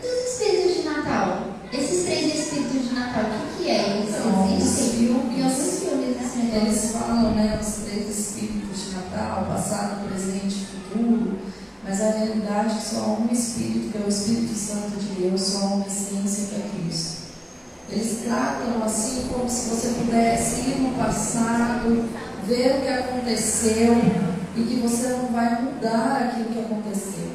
Dos 0.00 0.32
espíritos 0.32 0.76
de 0.76 0.82
Natal. 0.84 1.42
Esses 1.72 2.04
três 2.04 2.34
espíritos 2.36 2.88
de 2.88 2.94
Natal, 2.94 3.24
o 3.24 3.56
que, 3.56 3.64
que 3.64 3.70
é? 3.70 3.98
Eles 6.58 6.92
falam, 6.92 7.34
né, 7.34 7.58
os 7.60 7.84
três 7.84 8.08
espíritos 8.08 8.84
de 8.84 8.96
Natal, 8.96 9.46
passado, 9.46 10.08
presente 10.08 10.54
e 10.54 10.66
futuro, 10.66 11.38
mas 11.84 12.00
a 12.00 12.10
realidade 12.10 12.76
é 12.76 12.80
só 12.80 13.00
há 13.00 13.22
um 13.22 13.28
espírito, 13.32 13.90
que 13.90 13.98
é 13.98 14.06
o 14.06 14.08
Espírito 14.08 14.54
Santo 14.54 14.98
de 14.98 15.20
Deus, 15.20 15.40
só 15.40 15.58
há 15.58 15.74
uma 15.74 15.86
essência 15.86 16.46
que 16.46 16.54
é 16.54 16.68
Cristo. 16.68 17.28
Eles 17.90 18.18
tratam 18.24 18.84
assim 18.84 19.07
como 19.48 19.50
se 19.50 19.70
você 19.70 19.88
pudesse 20.04 20.60
ir 20.60 20.80
no 20.80 20.98
passado, 20.98 22.06
ver 22.46 22.76
o 22.76 22.82
que 22.82 22.88
aconteceu 22.88 23.94
e 24.54 24.62
que 24.62 24.76
você 24.76 25.08
não 25.08 25.28
vai 25.28 25.62
mudar 25.62 26.28
aquilo 26.28 26.50
que 26.50 26.60
aconteceu. 26.60 27.30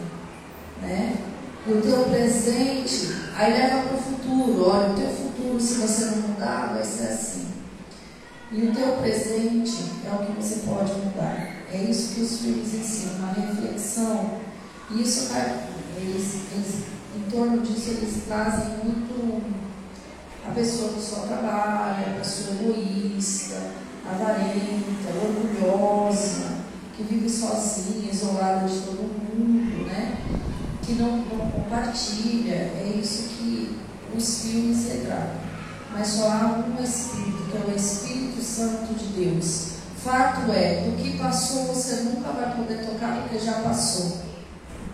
Né? 0.79 1.15
O 1.65 1.81
teu 1.81 2.03
presente, 2.03 3.15
aí 3.35 3.53
leva 3.53 3.87
para 3.87 3.97
o 3.97 4.01
futuro. 4.01 4.69
Olha, 4.69 4.91
o 4.91 4.95
teu 4.95 5.09
futuro, 5.09 5.59
se 5.59 5.73
você 5.75 6.05
não 6.05 6.27
mudar, 6.29 6.73
vai 6.75 6.83
ser 6.83 7.07
assim. 7.07 7.47
E 8.51 8.67
o 8.67 8.75
teu 8.75 8.93
presente 8.97 9.91
é 10.05 10.13
o 10.13 10.25
que 10.25 10.33
você 10.33 10.59
pode 10.67 10.93
mudar. 10.93 11.63
É 11.71 11.77
isso 11.77 12.13
que 12.13 12.21
os 12.21 12.41
filmes 12.41 12.75
ensinam, 12.75 13.15
uma 13.15 13.33
reflexão. 13.33 14.39
E 14.91 15.01
isso, 15.01 15.31
eles, 15.97 16.35
eles, 16.51 16.83
em 17.15 17.31
torno 17.31 17.61
disso, 17.61 17.89
eles 17.89 18.23
trazem 18.27 18.67
muito 18.83 19.62
a 20.45 20.51
pessoa 20.51 20.93
que 20.93 21.01
só 21.01 21.21
trabalha, 21.21 22.07
a 22.07 22.19
pessoa 22.19 22.57
egoísta, 22.59 23.55
avarenta, 24.05 25.09
orgulhosa. 25.23 26.63
que 26.95 27.03
vive 27.03 27.29
sozinha, 27.29 28.11
isolada 28.11 28.67
de 28.67 28.79
todo 28.81 29.01
mundo, 29.01 29.87
né? 29.87 30.17
Que 30.81 30.93
não, 30.93 31.17
não 31.17 31.49
compartilha. 31.49 32.53
É 32.53 32.93
isso 33.01 33.29
que 33.29 33.79
os 34.15 34.43
filmes 34.43 34.87
retratam. 34.89 35.41
Mas 35.91 36.07
só 36.07 36.29
há 36.29 36.65
um 36.67 36.83
Espírito, 36.83 37.49
que 37.49 37.57
é 37.57 37.73
o 37.73 37.75
Espírito 37.75 38.41
Santo 38.41 38.93
de 38.93 39.05
Deus. 39.07 39.73
Fato 40.03 40.51
é, 40.51 40.81
do 40.81 40.97
que 41.01 41.17
passou 41.17 41.67
você 41.67 42.01
nunca 42.01 42.31
vai 42.31 42.55
poder 42.55 42.85
tocar 42.85 43.21
porque 43.21 43.39
já 43.39 43.53
passou. 43.53 44.17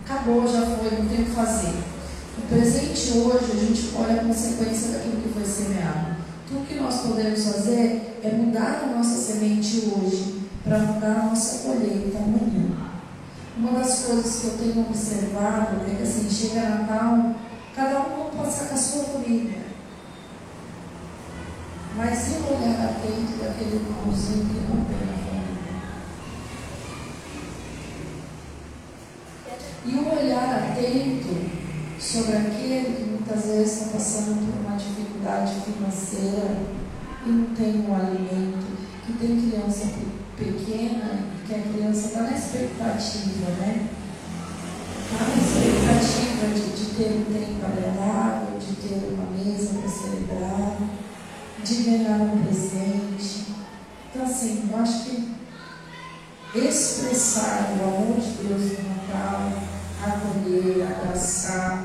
Acabou, 0.06 0.48
já 0.48 0.62
foi, 0.62 1.00
não 1.00 1.08
tem 1.08 1.22
o 1.22 1.26
que 1.26 1.32
fazer. 1.32 1.74
O 2.40 2.48
presente 2.48 3.12
hoje, 3.18 3.52
a 3.52 3.56
gente 3.56 3.94
olha 3.96 4.22
a 4.22 4.24
consequência 4.24 4.94
daquilo 4.94 5.22
que 5.22 5.30
foi 5.30 5.46
semeado. 5.46 6.16
Tudo 6.48 6.66
que 6.66 6.76
nós 6.76 7.02
podemos 7.02 7.44
fazer 7.44 8.18
é 8.24 8.32
mudar 8.32 8.82
a 8.84 8.96
nossa 8.96 9.18
semente 9.18 9.92
hoje 9.94 10.48
para 10.64 10.80
mudar 10.80 11.20
a 11.20 11.26
nossa 11.26 11.68
colheita 11.68 12.18
amanhã. 12.18 12.70
Uma 13.58 13.80
das 13.80 14.06
coisas 14.06 14.40
que 14.40 14.48
eu 14.48 14.58
tenho 14.58 14.86
observado 14.88 15.82
é 15.86 15.96
que 15.96 16.04
assim, 16.04 16.30
chega 16.30 16.62
Natal, 16.62 17.36
cada 17.76 18.00
um 18.00 18.30
pode 18.30 18.56
com 18.56 18.74
a 18.74 18.78
sua 18.78 19.04
família. 19.04 19.60
Mas 21.98 22.30
e 22.30 22.32
o 22.32 22.48
olhar 22.56 22.86
atento 22.86 23.44
daquele 23.44 23.76
irmãozinho 23.76 24.46
que 24.46 24.60
não 24.70 24.86
tem 24.86 25.04
a 25.04 25.18
família? 25.28 25.76
E 29.86 29.94
o 29.96 30.18
olhar 30.18 30.72
atento 30.72 31.59
sobre 32.00 32.38
aquele 32.38 32.96
que 32.96 33.04
muitas 33.10 33.46
vezes 33.46 33.82
está 33.82 33.98
passando 33.98 34.40
por 34.40 34.66
uma 34.66 34.78
dificuldade 34.78 35.54
financeira 35.66 36.58
e 37.26 37.30
não 37.30 37.54
tem 37.54 37.86
um 37.86 37.94
alimento, 37.94 38.66
que 39.06 39.14
tem 39.14 39.50
criança 39.50 39.90
pequena 40.38 41.20
e 41.36 41.48
que 41.48 41.54
a 41.54 41.60
criança 41.60 42.08
está 42.08 42.22
na 42.22 42.32
expectativa, 42.32 43.52
né? 43.60 43.90
Está 45.12 45.26
na 45.26 45.36
expectativa 45.36 46.48
de, 46.54 46.78
de 46.78 46.96
ter 46.96 47.12
um 47.18 47.34
tempo 47.34 47.66
agradável, 47.66 48.58
de 48.58 48.76
ter 48.76 49.14
uma 49.14 49.30
mesa 49.32 49.80
para 49.80 49.90
celebrar, 49.90 50.78
de 51.62 51.76
ganhar 51.84 52.22
um 52.22 52.44
presente. 52.44 53.48
Então, 54.10 54.24
assim, 54.24 54.70
eu 54.72 54.80
acho 54.80 55.04
que 55.04 55.30
expressar 56.56 57.76
o 57.78 57.84
amor 57.84 58.20
de 58.20 58.48
Deus 58.48 58.80
no 58.80 58.90
Natal 58.90 59.79
acolher, 60.04 60.88
abraçar. 60.88 61.84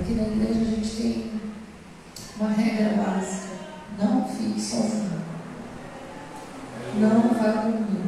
Aqui 0.00 0.12
na 0.14 0.22
igreja 0.22 0.60
a 0.60 0.64
gente 0.64 0.96
tem 0.96 1.32
uma 2.38 2.50
regra 2.50 3.02
básica: 3.02 3.48
não 3.98 4.28
fique 4.28 4.60
sozinho. 4.60 5.18
Não 6.94 7.34
vá 7.34 7.62
dormir. 7.62 7.98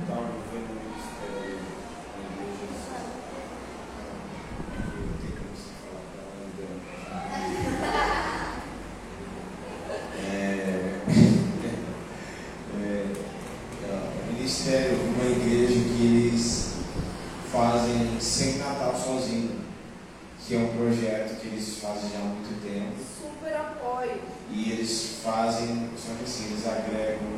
fazem 22.01 22.11
já 22.11 22.19
há 22.19 22.23
muito 22.23 22.63
tempo. 22.63 22.97
Super 23.21 23.55
apoio. 23.55 24.23
E 24.51 24.73
eles 24.73 25.21
fazem, 25.23 25.91
só 25.97 26.15
que 26.15 26.25
assim, 26.25 26.47
eles 26.47 26.67
agregam. 26.67 27.29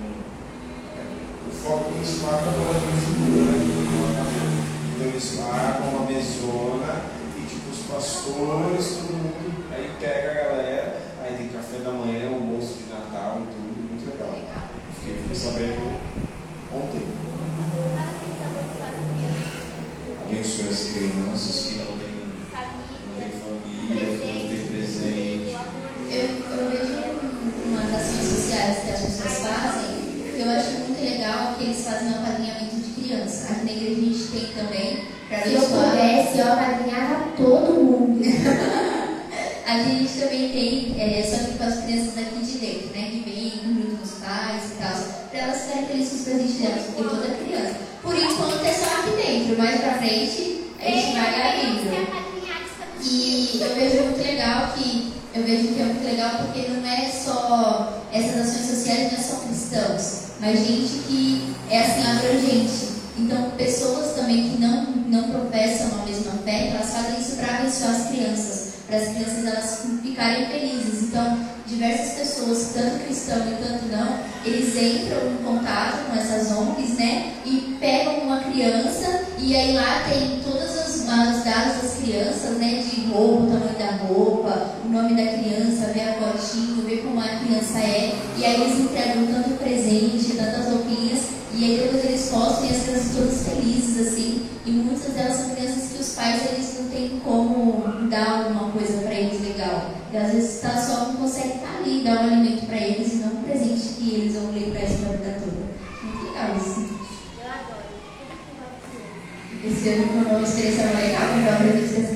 É, 0.96 1.02
o 1.48 1.50
foco 1.50 1.92
principal 1.92 2.34
é 2.34 2.42
né? 2.42 2.52
Então 4.94 5.06
eles 5.06 5.38
marcam 5.38 5.88
uma 5.88 6.06
mesona 6.06 7.02
e 7.36 7.46
tipo 7.46 7.70
os 7.70 7.78
pastores, 7.90 8.96
todo 8.96 9.16
mundo, 9.16 9.66
aí 9.72 9.90
pega 9.98 10.30
a 10.30 10.34
galera, 10.34 11.00
aí 11.22 11.36
tem 11.36 11.48
café 11.48 11.78
da 11.78 11.90
manhã, 11.90 12.28
almoço 12.28 12.78
de 12.78 12.92
Natal 12.92 13.42
e 13.42 13.46
tudo, 13.46 13.88
muito 13.90 14.10
legal. 14.10 14.34
Fiquei 15.00 15.34
sabendo 15.34 16.00
ontem 16.72 17.22
abençoe 20.32 20.68
as 20.68 20.82
crianças 20.92 21.66
que 21.66 21.78
não 21.78 21.98
têm 21.98 22.12
família. 23.30 23.71
uma 26.86 27.82
das 27.82 28.02
ações 28.02 28.28
sociais 28.28 28.78
que 28.84 28.90
as 28.90 29.00
pessoas 29.00 29.38
fazem, 29.38 30.02
eu 30.36 30.50
acho 30.50 30.70
muito 30.70 31.02
legal 31.02 31.54
que 31.56 31.64
eles 31.64 31.84
fazem 31.84 32.08
um 32.08 32.14
apadrinhamento 32.20 32.76
de 32.76 33.02
criança. 33.02 33.52
Aqui 33.52 33.64
na 33.64 33.72
igreja 33.72 34.00
a 34.00 34.04
gente 34.04 34.24
tem 34.32 34.64
também. 34.64 35.12
Se 35.42 35.54
eu 35.54 35.60
pudesse, 35.62 36.38
eu 36.38 36.52
apadrinhava 36.52 37.24
todo 37.36 37.74
mundo. 37.74 38.22
a 39.66 39.78
gente 39.78 40.20
também 40.20 40.48
tem, 40.50 41.00
é, 41.00 41.22
só 41.22 41.44
que 41.44 41.58
com 41.58 41.64
as 41.64 41.84
crianças 41.84 42.14
daqui 42.14 42.44
de 42.44 42.58
dentro, 42.58 42.88
né? 42.94 43.10
Que 43.10 43.22
vêm 43.24 43.52
junto 43.64 43.96
com 43.96 44.20
pais 44.20 44.62
e 44.72 44.82
tal, 44.82 45.28
para 45.30 45.38
elas 45.38 45.62
ficarem 45.62 45.86
felizes 45.86 46.10
com 46.10 46.16
os 46.16 46.22
presentes 46.24 46.84
porque 46.94 47.08
toda 47.08 47.34
criança. 47.34 47.76
Por 48.02 48.14
enquanto 48.14 48.64
é 48.64 48.72
só 48.72 48.86
aqui 48.86 49.10
dentro, 49.16 49.58
mais 49.58 49.80
pra 49.80 49.94
frente 49.94 50.62
a 50.80 50.90
gente 50.90 51.12
vai 51.12 51.58
abrindo. 51.58 52.22
E 53.04 53.60
eu 53.60 53.74
vejo 53.74 54.04
muito 54.04 54.22
legal 54.22 54.72
que 54.74 55.11
eu 55.34 55.44
vejo 55.44 55.68
que 55.68 55.80
é 55.80 55.84
muito 55.84 56.04
legal 56.04 56.30
porque 56.38 56.68
não 56.68 56.86
é 56.86 57.10
só 57.10 58.02
essas 58.12 58.48
ações 58.48 58.66
sociais, 58.66 59.12
não 59.12 59.18
é 59.18 59.22
só 59.22 59.36
cristãos, 59.36 60.22
mas 60.40 60.58
gente 60.58 60.98
que 61.06 61.54
é 61.70 61.80
assim 61.80 62.10
abrangente. 62.10 62.92
Então, 63.18 63.50
pessoas 63.52 64.14
também 64.14 64.50
que 64.50 64.60
não, 64.60 64.84
não 65.06 65.30
professam 65.30 66.00
a 66.00 66.06
mesma 66.06 66.32
fé, 66.44 66.68
elas 66.68 66.90
fazem 66.90 67.20
isso 67.20 67.36
para 67.36 67.58
abençoar 67.58 67.90
as 67.90 68.08
crianças. 68.08 68.61
As 68.94 69.08
crianças 69.08 69.46
elas 69.46 69.86
ficarem 70.02 70.46
felizes. 70.48 71.02
Então, 71.04 71.38
diversas 71.66 72.12
pessoas, 72.14 72.72
tanto 72.74 73.04
cristão 73.04 73.38
e 73.38 73.64
tanto 73.64 73.86
não, 73.86 74.18
eles 74.44 74.76
entram 74.76 75.32
em 75.32 75.36
contato 75.44 76.06
com 76.06 76.16
essas 76.18 76.52
ONGs, 76.52 76.98
né? 76.98 77.32
E 77.46 77.76
pegam 77.80 78.18
uma 78.18 78.40
criança 78.40 79.24
e 79.38 79.56
aí 79.56 79.74
lá 79.74 80.04
tem 80.08 80.40
todas 80.44 80.78
as, 80.78 81.08
as 81.08 81.44
dados 81.44 81.82
das 81.82 81.94
crianças, 82.02 82.58
né? 82.58 82.82
De 82.82 83.06
roupa, 83.10 83.44
o 83.44 83.50
tamanho 83.50 83.78
da 83.78 84.04
roupa, 84.06 84.74
o 84.84 84.88
nome 84.88 85.14
da 85.14 85.38
criança, 85.38 85.92
ver 85.92 86.08
a 86.08 86.12
cotinha 86.14 86.72
ver 86.92 87.02
como 87.02 87.20
a 87.20 87.28
criança 87.38 87.78
é. 87.78 88.14
E 88.36 88.44
aí 88.44 88.60
eles 88.60 88.80
entregam 88.80 89.26
tanto 89.26 89.56
presente, 89.56 90.36
tantas 90.36 90.66
roupinhas, 90.66 91.20
e 91.54 91.64
aí 91.64 91.80
depois 91.82 92.04
eles 92.04 92.28
postam 92.30 92.66
e 92.66 92.70
as 92.70 92.82
crianças 92.82 93.16
todas 93.16 93.48
felizes, 93.48 94.08
assim. 94.08 94.46
E 94.66 94.70
muitas 94.70 95.12
delas 95.12 95.36
são 95.36 95.54
crianças 95.54 95.92
que 95.92 96.02
os 96.02 96.08
pais 96.10 96.42
eles 96.52 96.78
não 96.78 96.88
têm 96.88 97.20
como 97.24 98.08
dar 98.08 98.44
alguma 98.44 98.71
e 100.12 100.16
às 100.16 100.30
vezes 100.30 100.56
está 100.56 100.76
só 100.76 101.06
não 101.06 101.16
consegue 101.16 101.54
estar 101.54 101.78
ali, 101.78 102.04
dar 102.04 102.16
um 102.16 102.24
alimento 102.24 102.66
para 102.66 102.76
eles 102.76 103.14
e 103.14 103.16
não 103.16 103.32
um 103.32 103.42
presente 103.44 103.94
que 103.94 104.14
eles 104.14 104.34
vão 104.34 104.52
ler 104.52 104.70
para 104.70 104.80
essa 104.80 104.96
vida 104.96 105.40
toda. 105.40 105.62
Muito 106.02 106.26
legal 106.26 106.54
isso. 106.54 106.80
Eu 107.40 107.48
adoro. 107.48 107.82
Esse 109.64 109.88
ano, 109.88 110.12
meu 110.12 110.24
nome 110.24 110.44
é 110.44 110.48
Experiência 110.48 110.84
Legal, 110.84 111.34
meu 111.34 111.52
nome 111.52 111.70
é 111.70 112.11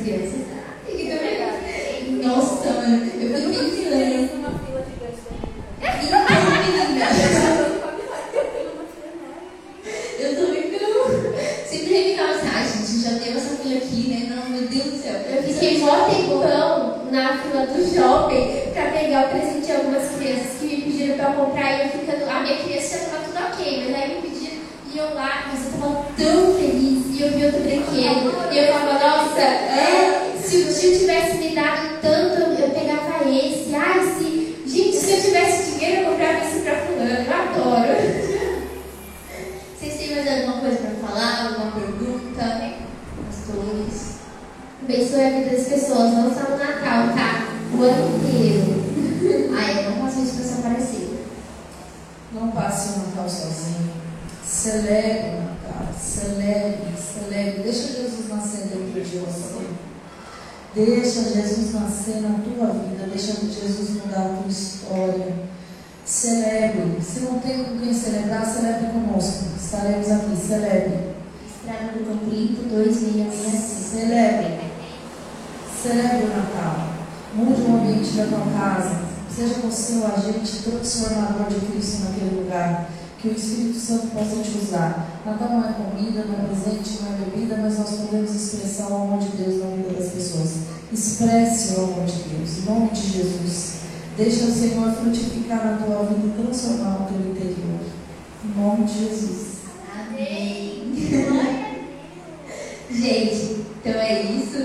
Gente, 102.98 103.66
então 103.78 103.92
é 103.92 104.22
isso. 104.22 104.56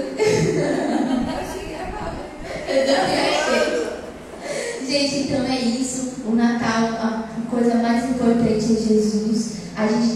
Eu 2.68 2.86
também 2.86 3.20
achei. 3.20 3.68
Gente, 4.88 5.16
então 5.28 5.46
é 5.46 5.60
isso. 5.60 6.14
O 6.26 6.34
Natal, 6.34 6.86
a 6.94 7.28
coisa 7.50 7.76
mais 7.76 8.10
importante 8.10 8.54
é 8.54 8.88
Jesus. 8.88 9.56
A 9.76 9.86
gente 9.86 10.11